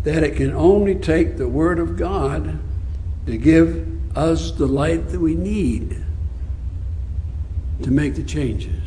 that 0.05 0.23
it 0.23 0.37
can 0.37 0.53
only 0.53 0.95
take 0.95 1.37
the 1.37 1.49
Word 1.49 1.79
of 1.79 1.97
God 1.97 2.59
to 3.27 3.39
give 3.39 4.17
us 4.17 4.53
the 4.53 4.67
light 4.67 5.09
that 5.09 5.21
we 5.21 5.35
need 5.35 6.05
to 7.83 7.91
make 7.91 8.15
the 8.15 8.23
changes. 8.23 8.83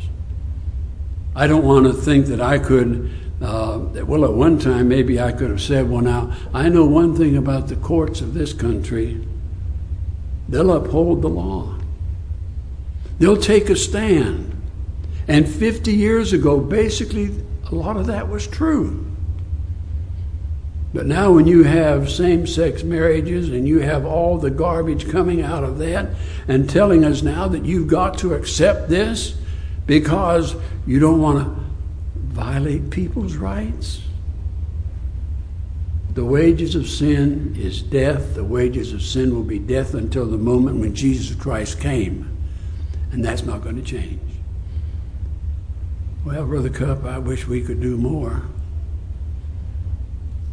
I 1.34 1.46
don't 1.46 1.64
want 1.64 1.86
to 1.86 1.92
think 1.92 2.26
that 2.26 2.40
I 2.40 2.58
could, 2.58 3.12
uh, 3.42 3.80
well, 4.06 4.24
at 4.24 4.32
one 4.32 4.58
time 4.58 4.88
maybe 4.88 5.20
I 5.20 5.32
could 5.32 5.50
have 5.50 5.60
said, 5.60 5.90
well, 5.90 6.00
now, 6.00 6.32
I 6.54 6.68
know 6.68 6.86
one 6.86 7.16
thing 7.16 7.36
about 7.36 7.68
the 7.68 7.76
courts 7.76 8.20
of 8.20 8.34
this 8.34 8.52
country 8.52 9.26
they'll 10.48 10.72
uphold 10.72 11.22
the 11.22 11.28
law, 11.28 11.74
they'll 13.18 13.36
take 13.36 13.68
a 13.70 13.76
stand. 13.76 14.54
And 15.26 15.46
50 15.46 15.92
years 15.92 16.32
ago, 16.32 16.58
basically, 16.58 17.30
a 17.70 17.74
lot 17.74 17.98
of 17.98 18.06
that 18.06 18.30
was 18.30 18.46
true. 18.46 19.04
But 20.94 21.04
now, 21.06 21.32
when 21.32 21.46
you 21.46 21.64
have 21.64 22.10
same 22.10 22.46
sex 22.46 22.82
marriages 22.82 23.50
and 23.50 23.68
you 23.68 23.80
have 23.80 24.06
all 24.06 24.38
the 24.38 24.50
garbage 24.50 25.10
coming 25.10 25.42
out 25.42 25.64
of 25.64 25.78
that 25.78 26.08
and 26.48 26.68
telling 26.68 27.04
us 27.04 27.22
now 27.22 27.46
that 27.48 27.66
you've 27.66 27.88
got 27.88 28.16
to 28.18 28.32
accept 28.32 28.88
this 28.88 29.36
because 29.86 30.56
you 30.86 30.98
don't 30.98 31.20
want 31.20 31.44
to 31.44 31.64
violate 32.14 32.88
people's 32.88 33.36
rights. 33.36 34.00
The 36.18 36.24
wages 36.24 36.74
of 36.74 36.88
sin 36.88 37.54
is 37.56 37.80
death. 37.80 38.34
The 38.34 38.42
wages 38.42 38.92
of 38.92 39.02
sin 39.02 39.32
will 39.32 39.44
be 39.44 39.60
death 39.60 39.94
until 39.94 40.26
the 40.26 40.36
moment 40.36 40.80
when 40.80 40.92
Jesus 40.92 41.32
Christ 41.36 41.78
came. 41.78 42.36
And 43.12 43.24
that's 43.24 43.44
not 43.44 43.62
going 43.62 43.76
to 43.76 43.82
change. 43.82 44.18
Well, 46.24 46.44
Brother 46.44 46.70
Cupp, 46.70 47.04
I 47.04 47.18
wish 47.18 47.46
we 47.46 47.62
could 47.62 47.80
do 47.80 47.96
more. 47.96 48.42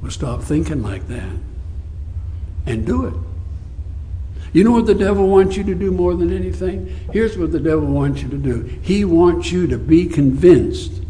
Well, 0.03 0.11
stop 0.11 0.43
thinking 0.43 0.83
like 0.83 1.07
that 1.07 1.33
and 2.67 2.85
do 2.85 3.07
it. 3.07 3.15
You 4.53 4.65
know 4.65 4.71
what 4.71 4.85
the 4.85 4.93
devil 4.93 5.27
wants 5.27 5.57
you 5.57 5.63
to 5.63 5.73
do 5.73 5.89
more 5.89 6.13
than 6.13 6.31
anything? 6.31 6.95
Here's 7.11 7.39
what 7.39 7.51
the 7.51 7.59
devil 7.59 7.87
wants 7.87 8.21
you 8.21 8.29
to 8.29 8.37
do 8.37 8.61
he 8.83 9.03
wants 9.03 9.51
you 9.51 9.65
to 9.65 9.79
be 9.79 10.05
convinced 10.05 11.01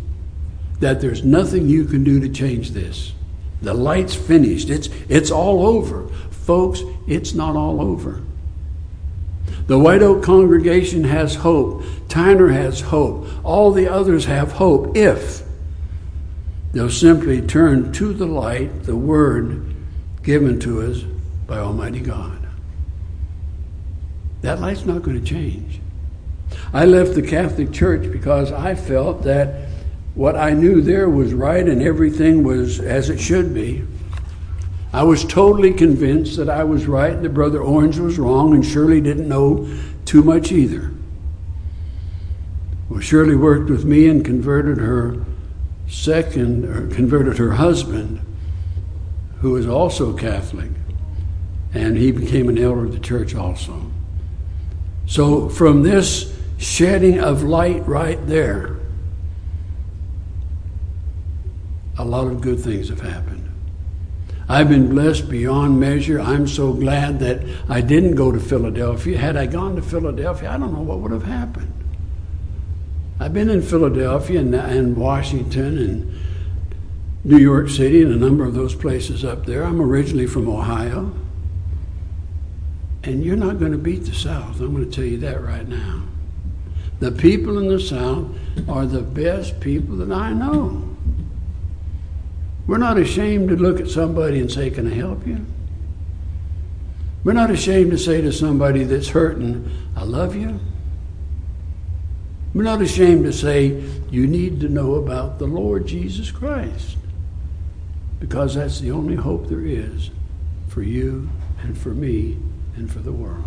that 0.79 1.01
there's 1.01 1.25
nothing 1.25 1.67
you 1.67 1.83
can 1.83 2.05
do 2.05 2.21
to 2.21 2.29
change 2.29 2.71
this. 2.71 3.11
The 3.65 3.73
light's 3.73 4.13
finished, 4.13 4.69
it's, 4.69 4.89
it's 5.10 5.32
all 5.32 5.65
over. 5.65 6.08
Folks, 6.30 6.84
it's 7.08 7.34
not 7.34 7.56
all 7.56 7.82
over. 7.82 8.21
The 9.65 9.80
White 9.80 10.04
Oak 10.04 10.21
congregation 10.21 11.04
has 11.06 11.34
hope. 11.34 11.82
Tyner 12.08 12.54
has 12.54 12.80
hope. 12.80 13.28
All 13.43 13.71
the 13.71 13.88
others 13.88 14.25
have 14.25 14.51
hope 14.51 14.95
if 14.95 15.41
they'll 16.73 16.91
simply 16.91 17.41
turn 17.41 17.91
to 17.93 18.13
the 18.13 18.28
light, 18.28 18.84
the 18.84 18.95
word 18.95 19.73
given 20.21 20.60
to 20.60 20.84
us 20.84 21.01
by 21.47 21.58
Almighty 21.58 22.01
God. 22.01 22.47
That 24.41 24.62
light's 24.62 24.86
not 24.86 25.01
going 25.01 25.19
to 25.19 25.25
change. 25.25 25.80
I 26.71 26.86
left 26.86 27.15
the 27.15 27.23
Catholic 27.23 27.71
Church 27.71 28.12
because 28.12 28.51
I 28.51 28.75
felt 28.75 29.23
that 29.23 29.69
what 30.15 30.38
I 30.38 30.51
knew 30.51 30.82
there 30.82 31.10
was 31.10 31.34
right 31.34 31.67
and 31.67 31.82
everything 31.82 32.43
was 32.43 32.80
as 32.80 33.10
it 33.10 33.19
should 33.19 33.54
be. 33.54 33.86
I 34.93 35.04
was 35.04 35.25
totally 35.25 35.73
convinced 35.73 36.38
that 36.38 36.49
I 36.49 36.63
was 36.63 36.88
right 36.88 37.12
and 37.12 37.25
that 37.25 37.34
Brother 37.34 37.60
Orange 37.60 37.99
was 37.99 38.17
wrong, 38.17 38.54
and 38.54 38.65
Shirley 38.65 39.01
didn't 39.01 39.28
know 39.28 39.69
too 40.06 40.23
much 40.23 40.54
either. 40.54 40.91
Well, 42.89 43.01
Shirley 43.01 43.36
worked 43.36 43.69
with 43.69 43.84
me 43.84 44.08
and 44.08 44.23
converted 44.23 44.78
her 44.78 45.25
second, 45.89 46.63
or 46.63 46.88
converted 46.88 47.38
her 47.39 47.51
husband, 47.51 48.21
who 49.41 49.51
was 49.51 49.67
also 49.67 50.13
Catholic, 50.13 50.69
and 51.73 51.97
he 51.97 52.12
became 52.12 52.47
an 52.47 52.58
elder 52.58 52.86
of 52.86 52.93
the 52.93 52.99
church 52.99 53.36
also. 53.36 53.91
So, 55.08 55.49
from 55.49 55.84
this 55.84 56.34
shedding 56.58 57.19
of 57.19 57.43
light 57.43 57.86
right 57.86 58.25
there, 58.28 58.74
a 61.97 62.05
lot 62.05 62.27
of 62.27 62.41
good 62.41 62.60
things 62.60 62.89
have 62.89 63.01
happened. 63.01 63.49
I've 64.47 64.69
been 64.69 64.89
blessed 64.89 65.29
beyond 65.29 65.79
measure. 65.79 66.19
I'm 66.19 66.47
so 66.47 66.71
glad 66.73 67.19
that 67.19 67.41
I 67.67 67.81
didn't 67.81 68.15
go 68.15 68.31
to 68.31 68.39
Philadelphia. 68.39 69.17
Had 69.17 69.38
I 69.38 69.47
gone 69.47 69.75
to 69.75 69.81
Philadelphia, 69.81 70.51
I 70.51 70.58
don't 70.58 70.71
know 70.71 70.81
what 70.81 70.99
would 70.99 71.12
have 71.12 71.23
happened. 71.23 71.73
I've 73.19 73.34
been 73.34 73.49
in 73.49 73.62
Philadelphia 73.62 74.41
and, 74.41 74.53
and 74.53 74.97
Washington 74.97 75.77
and 75.77 76.19
New 77.23 77.39
York 77.39 77.69
City 77.69 78.03
and 78.03 78.13
a 78.13 78.17
number 78.17 78.43
of 78.43 78.53
those 78.53 78.75
places 78.75 79.25
up 79.25 79.45
there. 79.45 79.63
I'm 79.63 79.81
originally 79.81 80.27
from 80.27 80.47
Ohio. 80.47 81.12
And 83.03 83.23
you're 83.23 83.36
not 83.36 83.60
going 83.60 83.71
to 83.71 83.77
beat 83.77 84.05
the 84.05 84.13
South. 84.13 84.60
I'm 84.60 84.75
going 84.75 84.88
to 84.88 84.95
tell 84.95 85.05
you 85.05 85.17
that 85.19 85.41
right 85.43 85.67
now. 85.67 86.03
The 86.99 87.12
people 87.12 87.58
in 87.58 87.67
the 87.67 87.79
South 87.79 88.27
are 88.67 88.86
the 88.86 89.01
best 89.01 89.60
people 89.60 89.95
that 89.97 90.12
I 90.12 90.34
know. 90.34 90.94
We're 92.67 92.78
not 92.78 92.97
ashamed 92.97 93.49
to 93.49 93.56
look 93.56 93.80
at 93.80 93.89
somebody 93.89 94.39
and 94.39 94.51
say, 94.51 94.69
Can 94.69 94.91
I 94.91 94.95
help 94.95 95.25
you? 95.28 95.45
We're 97.23 97.34
not 97.34 97.51
ashamed 97.51 97.91
to 97.91 97.97
say 97.97 98.21
to 98.21 98.32
somebody 98.32 98.84
that's 98.84 99.10
hurting, 99.10 99.69
I 99.95 100.04
love 100.04 100.36
you. 100.36 100.60
We're 102.54 102.63
not 102.63 102.82
ashamed 102.82 103.25
to 103.25 103.34
say, 103.34 103.84
You 104.10 104.28
need 104.28 104.60
to 104.62 104.69
know 104.69 104.95
about 104.95 105.39
the 105.39 105.47
Lord 105.47 105.88
Jesus 105.88 106.32
Christ. 106.32 106.97
Because 108.19 108.56
that's 108.56 108.80
the 108.80 108.91
only 108.91 109.15
hope 109.15 109.47
there 109.47 109.65
is 109.65 110.10
for 110.67 110.82
you 110.82 111.30
and 111.62 111.78
for 111.78 111.89
me 111.89 112.38
and 112.75 112.91
for 112.91 112.99
the 112.99 113.12
world. 113.12 113.45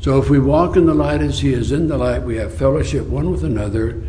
So 0.00 0.18
if 0.18 0.28
we 0.28 0.38
walk 0.38 0.76
in 0.76 0.86
the 0.86 0.94
light 0.94 1.22
as 1.22 1.40
He 1.40 1.54
is 1.54 1.72
in 1.72 1.88
the 1.88 1.96
light, 1.96 2.22
we 2.22 2.36
have 2.36 2.52
fellowship 2.52 3.06
one 3.06 3.30
with 3.30 3.42
another, 3.42 4.02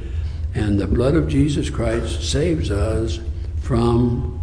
and 0.53 0.77
the 0.77 0.88
blood 0.88 1.15
of 1.15 1.29
Jesus 1.29 1.69
Christ 1.69 2.29
saves 2.29 2.69
us 2.69 3.19
from 3.65 4.39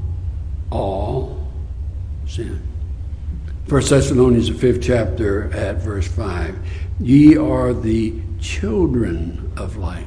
all 0.72 1.46
sin. 2.26 2.60
First 3.68 3.90
Thessalonians, 3.90 4.48
the 4.48 4.54
fifth 4.54 4.82
chapter, 4.82 5.48
at 5.54 5.76
verse 5.76 6.08
five. 6.08 6.58
Ye 6.98 7.36
are 7.36 7.72
the 7.72 8.20
children 8.40 9.52
of 9.56 9.76
light. 9.76 10.04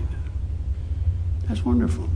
That's 1.48 1.64
wonderful. 1.64 2.10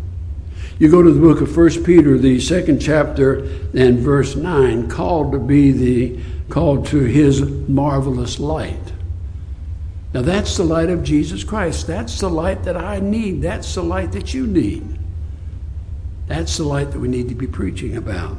You 0.77 0.91
go 0.91 1.01
to 1.01 1.09
the 1.09 1.21
book 1.21 1.39
of 1.39 1.49
First 1.49 1.85
Peter, 1.85 2.17
the 2.17 2.41
second 2.41 2.81
chapter, 2.81 3.45
and 3.73 3.99
verse 3.99 4.35
nine, 4.35 4.89
called 4.89 5.31
to 5.31 5.39
be 5.39 5.71
the 5.71 6.19
called 6.49 6.85
to 6.87 6.99
his 6.99 7.41
marvelous 7.41 8.41
light. 8.41 8.91
Now 10.13 10.21
that's 10.21 10.57
the 10.57 10.65
light 10.65 10.89
of 10.89 11.03
Jesus 11.05 11.45
Christ. 11.45 11.87
That's 11.87 12.19
the 12.19 12.29
light 12.29 12.63
that 12.63 12.75
I 12.75 12.99
need. 12.99 13.41
That's 13.41 13.73
the 13.73 13.83
light 13.83 14.11
that 14.11 14.33
you 14.33 14.45
need. 14.45 14.98
That's 16.29 16.57
the 16.57 16.63
light 16.63 16.91
that 16.91 16.99
we 16.99 17.07
need 17.07 17.27
to 17.29 17.35
be 17.35 17.47
preaching 17.47 17.97
about. 17.97 18.37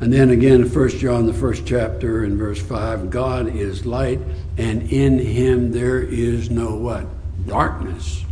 And 0.00 0.12
then 0.12 0.30
again 0.30 0.62
in 0.62 0.68
1 0.68 0.88
John, 0.90 1.26
the 1.26 1.34
first 1.34 1.66
chapter, 1.66 2.24
in 2.24 2.38
verse 2.38 2.60
5, 2.60 3.10
God 3.10 3.54
is 3.54 3.86
light, 3.86 4.20
and 4.56 4.90
in 4.90 5.18
him 5.18 5.72
there 5.72 6.00
is 6.00 6.50
no 6.50 6.74
what? 6.74 7.06
Darkness. 7.46 8.24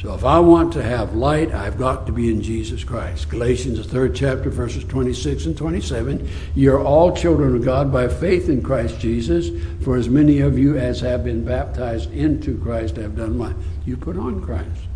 So 0.00 0.12
if 0.12 0.24
I 0.24 0.40
want 0.40 0.72
to 0.74 0.82
have 0.82 1.14
light, 1.14 1.52
I've 1.52 1.78
got 1.78 2.06
to 2.06 2.12
be 2.12 2.30
in 2.30 2.42
Jesus 2.42 2.82
Christ. 2.84 3.30
Galatians, 3.30 3.78
the 3.78 3.84
third 3.84 4.14
chapter, 4.14 4.50
verses 4.50 4.84
26 4.84 5.46
and 5.46 5.56
27. 5.56 6.28
You're 6.56 6.82
all 6.82 7.16
children 7.16 7.56
of 7.56 7.64
God 7.64 7.92
by 7.92 8.08
faith 8.08 8.48
in 8.48 8.60
Christ 8.60 8.98
Jesus, 8.98 9.50
for 9.82 9.96
as 9.96 10.08
many 10.08 10.40
of 10.40 10.58
you 10.58 10.76
as 10.76 11.00
have 11.00 11.24
been 11.24 11.44
baptized 11.44 12.12
into 12.12 12.58
Christ 12.58 12.96
have 12.96 13.16
done 13.16 13.38
what? 13.38 13.54
You 13.86 13.96
put 13.96 14.16
on 14.16 14.42
Christ. 14.42 14.88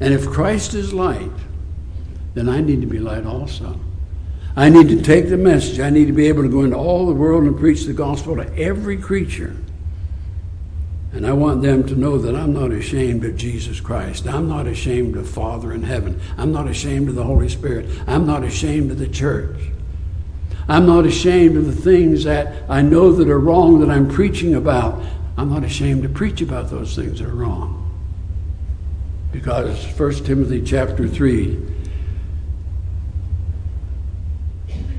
And 0.00 0.12
if 0.12 0.26
Christ 0.26 0.74
is 0.74 0.92
light, 0.92 1.30
then 2.34 2.48
I 2.48 2.60
need 2.60 2.80
to 2.80 2.86
be 2.86 2.98
light 2.98 3.26
also. 3.26 3.78
I 4.56 4.68
need 4.68 4.88
to 4.88 5.02
take 5.02 5.28
the 5.28 5.36
message. 5.36 5.80
I 5.80 5.90
need 5.90 6.06
to 6.06 6.12
be 6.12 6.28
able 6.28 6.42
to 6.42 6.48
go 6.48 6.62
into 6.62 6.76
all 6.76 7.06
the 7.06 7.14
world 7.14 7.44
and 7.44 7.58
preach 7.58 7.84
the 7.84 7.92
gospel 7.92 8.36
to 8.36 8.56
every 8.56 8.96
creature. 8.96 9.56
And 11.12 11.26
I 11.26 11.32
want 11.32 11.62
them 11.62 11.86
to 11.86 11.94
know 11.94 12.18
that 12.18 12.34
I'm 12.34 12.52
not 12.52 12.72
ashamed 12.72 13.24
of 13.24 13.36
Jesus 13.36 13.80
Christ. 13.80 14.26
I'm 14.26 14.48
not 14.48 14.66
ashamed 14.66 15.16
of 15.16 15.28
Father 15.28 15.72
in 15.72 15.84
heaven. 15.84 16.20
I'm 16.36 16.50
not 16.50 16.68
ashamed 16.68 17.08
of 17.08 17.14
the 17.14 17.22
Holy 17.22 17.48
Spirit. 17.48 17.88
I'm 18.06 18.26
not 18.26 18.42
ashamed 18.42 18.90
of 18.90 18.98
the 18.98 19.08
church. 19.08 19.56
I'm 20.68 20.86
not 20.86 21.06
ashamed 21.06 21.56
of 21.56 21.66
the 21.66 21.82
things 21.82 22.24
that 22.24 22.68
I 22.68 22.82
know 22.82 23.12
that 23.12 23.28
are 23.28 23.38
wrong 23.38 23.80
that 23.80 23.90
I'm 23.90 24.08
preaching 24.08 24.54
about. 24.54 25.02
I'm 25.36 25.50
not 25.50 25.62
ashamed 25.62 26.02
to 26.04 26.08
preach 26.08 26.40
about 26.40 26.70
those 26.70 26.96
things 26.96 27.20
that 27.20 27.28
are 27.28 27.34
wrong. 27.34 27.83
Because 29.34 29.84
1 29.98 30.12
Timothy 30.24 30.62
chapter 30.62 31.08
3, 31.08 31.58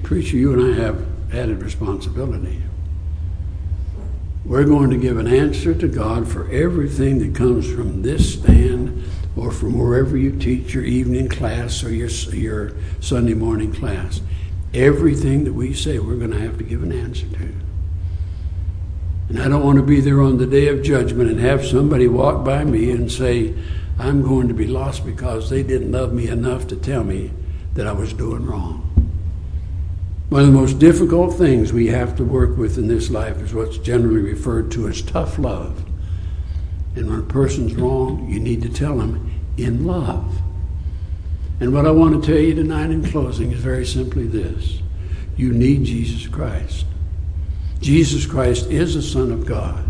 preacher, 0.03 0.35
you 0.35 0.51
and 0.51 0.75
I 0.75 0.83
have 0.83 1.05
added 1.33 1.63
responsibility. 1.63 2.61
We're 4.43 4.65
going 4.65 4.89
to 4.89 4.97
give 4.97 5.17
an 5.17 5.27
answer 5.27 5.73
to 5.73 5.87
God 5.87 6.27
for 6.27 6.51
everything 6.51 7.19
that 7.19 7.33
comes 7.33 7.65
from 7.65 8.01
this 8.01 8.33
stand 8.33 9.05
or 9.37 9.51
from 9.51 9.79
wherever 9.79 10.17
you 10.17 10.37
teach 10.37 10.73
your 10.73 10.83
evening 10.83 11.29
class 11.29 11.81
or 11.81 11.93
your, 11.93 12.09
your 12.09 12.73
Sunday 12.99 13.35
morning 13.35 13.71
class. 13.71 14.19
Everything 14.73 15.45
that 15.45 15.53
we 15.53 15.73
say, 15.73 15.97
we're 15.97 16.17
going 16.17 16.31
to 16.31 16.41
have 16.41 16.57
to 16.57 16.65
give 16.65 16.83
an 16.83 16.91
answer 16.91 17.25
to. 17.25 17.53
And 19.29 19.41
I 19.41 19.47
don't 19.47 19.63
want 19.63 19.77
to 19.77 19.83
be 19.83 20.01
there 20.01 20.21
on 20.21 20.37
the 20.37 20.45
day 20.45 20.67
of 20.67 20.83
judgment 20.83 21.31
and 21.31 21.39
have 21.39 21.65
somebody 21.65 22.09
walk 22.09 22.43
by 22.43 22.65
me 22.65 22.91
and 22.91 23.09
say, 23.09 23.55
I'm 23.97 24.23
going 24.23 24.47
to 24.47 24.53
be 24.53 24.67
lost 24.67 25.05
because 25.05 25.49
they 25.49 25.63
didn't 25.63 25.91
love 25.91 26.13
me 26.13 26.27
enough 26.27 26.67
to 26.67 26.75
tell 26.75 27.03
me 27.03 27.31
that 27.75 27.87
I 27.87 27.93
was 27.93 28.13
doing 28.13 28.45
wrong. 28.45 28.81
One 30.29 30.41
of 30.41 30.47
the 30.47 30.59
most 30.59 30.79
difficult 30.79 31.35
things 31.35 31.71
we 31.71 31.87
have 31.87 32.15
to 32.17 32.23
work 32.23 32.57
with 32.57 32.77
in 32.77 32.87
this 32.87 33.09
life 33.09 33.37
is 33.41 33.53
what's 33.53 33.77
generally 33.77 34.21
referred 34.21 34.71
to 34.71 34.87
as 34.87 35.01
tough 35.01 35.37
love. 35.37 35.85
And 36.95 37.09
when 37.09 37.19
a 37.19 37.23
person's 37.23 37.75
wrong, 37.75 38.27
you 38.29 38.39
need 38.39 38.61
to 38.63 38.69
tell 38.69 38.97
them 38.97 39.31
in 39.57 39.85
love. 39.85 40.41
And 41.59 41.73
what 41.73 41.85
I 41.85 41.91
want 41.91 42.21
to 42.21 42.27
tell 42.27 42.41
you 42.41 42.55
tonight 42.55 42.89
in 42.89 43.03
closing 43.05 43.51
is 43.51 43.61
very 43.61 43.85
simply 43.85 44.27
this 44.27 44.81
you 45.37 45.51
need 45.51 45.83
Jesus 45.83 46.27
Christ. 46.27 46.85
Jesus 47.81 48.25
Christ 48.25 48.71
is 48.71 48.95
the 48.95 49.01
Son 49.01 49.31
of 49.31 49.45
God. 49.45 49.85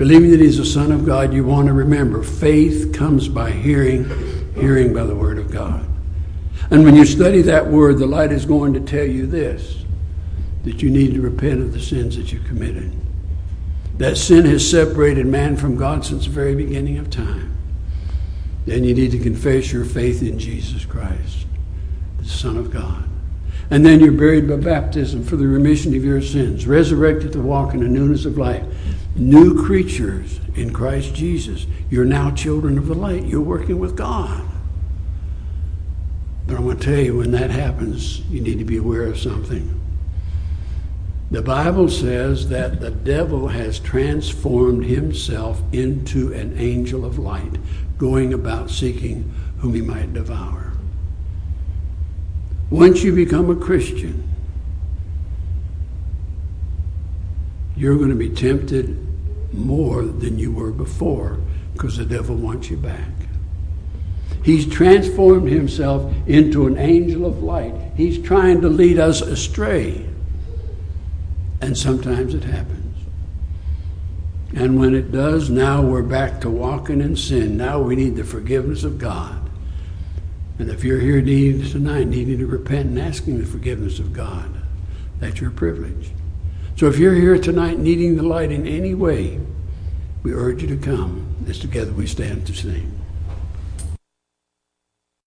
Believing 0.00 0.30
that 0.30 0.40
He's 0.40 0.56
the 0.56 0.64
Son 0.64 0.92
of 0.92 1.04
God, 1.04 1.34
you 1.34 1.44
want 1.44 1.66
to 1.66 1.74
remember 1.74 2.22
faith 2.22 2.94
comes 2.94 3.28
by 3.28 3.50
hearing, 3.50 4.06
hearing 4.54 4.94
by 4.94 5.04
the 5.04 5.14
Word 5.14 5.36
of 5.36 5.50
God. 5.50 5.84
And 6.70 6.84
when 6.84 6.96
you 6.96 7.04
study 7.04 7.42
that 7.42 7.66
Word, 7.66 7.98
the 7.98 8.06
light 8.06 8.32
is 8.32 8.46
going 8.46 8.72
to 8.72 8.80
tell 8.80 9.04
you 9.04 9.26
this 9.26 9.84
that 10.64 10.82
you 10.82 10.88
need 10.88 11.12
to 11.12 11.20
repent 11.20 11.60
of 11.60 11.74
the 11.74 11.80
sins 11.82 12.16
that 12.16 12.32
you 12.32 12.40
committed. 12.40 12.90
That 13.98 14.16
sin 14.16 14.46
has 14.46 14.66
separated 14.66 15.26
man 15.26 15.58
from 15.58 15.76
God 15.76 16.06
since 16.06 16.24
the 16.24 16.30
very 16.30 16.54
beginning 16.54 16.96
of 16.96 17.10
time. 17.10 17.54
Then 18.64 18.84
you 18.84 18.94
need 18.94 19.10
to 19.10 19.18
confess 19.18 19.70
your 19.70 19.84
faith 19.84 20.22
in 20.22 20.38
Jesus 20.38 20.86
Christ, 20.86 21.44
the 22.16 22.24
Son 22.24 22.56
of 22.56 22.70
God. 22.70 23.04
And 23.68 23.84
then 23.84 24.00
you're 24.00 24.12
buried 24.12 24.48
by 24.48 24.56
baptism 24.56 25.24
for 25.24 25.36
the 25.36 25.46
remission 25.46 25.94
of 25.94 26.02
your 26.02 26.22
sins, 26.22 26.66
resurrected 26.66 27.34
to 27.34 27.42
walk 27.42 27.74
in 27.74 27.80
the 27.80 27.86
newness 27.86 28.24
of 28.24 28.38
life 28.38 28.64
new 29.16 29.64
creatures 29.64 30.40
in 30.54 30.72
Christ 30.72 31.14
Jesus. 31.14 31.66
You're 31.90 32.04
now 32.04 32.30
children 32.30 32.78
of 32.78 32.86
the 32.86 32.94
light. 32.94 33.24
You're 33.24 33.40
working 33.40 33.78
with 33.78 33.96
God. 33.96 34.44
But 36.46 36.56
I'm 36.56 36.64
going 36.64 36.78
to 36.78 36.84
tell 36.84 36.98
you, 36.98 37.18
when 37.18 37.30
that 37.32 37.50
happens, 37.50 38.20
you 38.22 38.40
need 38.40 38.58
to 38.58 38.64
be 38.64 38.76
aware 38.76 39.04
of 39.04 39.18
something. 39.18 39.80
The 41.30 41.42
Bible 41.42 41.88
says 41.88 42.48
that 42.48 42.80
the 42.80 42.90
devil 42.90 43.48
has 43.48 43.78
transformed 43.78 44.86
himself 44.86 45.62
into 45.72 46.32
an 46.32 46.58
angel 46.58 47.04
of 47.04 47.18
light, 47.20 47.56
going 47.98 48.32
about 48.32 48.70
seeking 48.70 49.32
whom 49.58 49.74
he 49.74 49.80
might 49.80 50.12
devour. 50.12 50.72
Once 52.68 53.02
you 53.02 53.14
become 53.14 53.48
a 53.50 53.54
Christian, 53.54 54.29
you're 57.80 57.96
going 57.96 58.10
to 58.10 58.14
be 58.14 58.28
tempted 58.28 58.94
more 59.54 60.02
than 60.02 60.38
you 60.38 60.52
were 60.52 60.70
before 60.70 61.38
because 61.72 61.96
the 61.96 62.04
devil 62.04 62.36
wants 62.36 62.68
you 62.68 62.76
back. 62.76 63.08
He's 64.44 64.66
transformed 64.66 65.48
himself 65.50 66.12
into 66.26 66.66
an 66.66 66.76
angel 66.76 67.24
of 67.24 67.42
light. 67.42 67.74
He's 67.96 68.20
trying 68.20 68.60
to 68.60 68.68
lead 68.68 68.98
us 68.98 69.22
astray. 69.22 70.06
And 71.62 71.76
sometimes 71.76 72.34
it 72.34 72.44
happens. 72.44 72.98
And 74.54 74.78
when 74.78 74.94
it 74.94 75.10
does, 75.10 75.48
now 75.48 75.80
we're 75.80 76.02
back 76.02 76.42
to 76.42 76.50
walking 76.50 77.00
in 77.00 77.16
sin. 77.16 77.56
Now 77.56 77.80
we 77.80 77.96
need 77.96 78.14
the 78.14 78.24
forgiveness 78.24 78.84
of 78.84 78.98
God. 78.98 79.48
And 80.58 80.68
if 80.68 80.84
you're 80.84 81.00
here 81.00 81.22
tonight 81.22 82.08
needing 82.08 82.40
to 82.40 82.46
repent 82.46 82.90
and 82.90 82.98
asking 82.98 83.38
the 83.38 83.46
forgiveness 83.46 83.98
of 84.00 84.12
God, 84.12 84.54
that's 85.18 85.40
your 85.40 85.50
privilege. 85.50 86.10
So 86.80 86.86
if 86.86 86.96
you're 86.96 87.14
here 87.14 87.36
tonight 87.36 87.78
needing 87.78 88.16
the 88.16 88.22
light 88.22 88.50
in 88.50 88.66
any 88.66 88.94
way, 88.94 89.38
we 90.22 90.32
urge 90.32 90.62
you 90.62 90.68
to 90.68 90.78
come 90.78 91.36
as 91.46 91.58
together 91.58 91.92
we 91.92 92.06
stand 92.06 92.46
to 92.46 92.54
sing. 92.54 92.99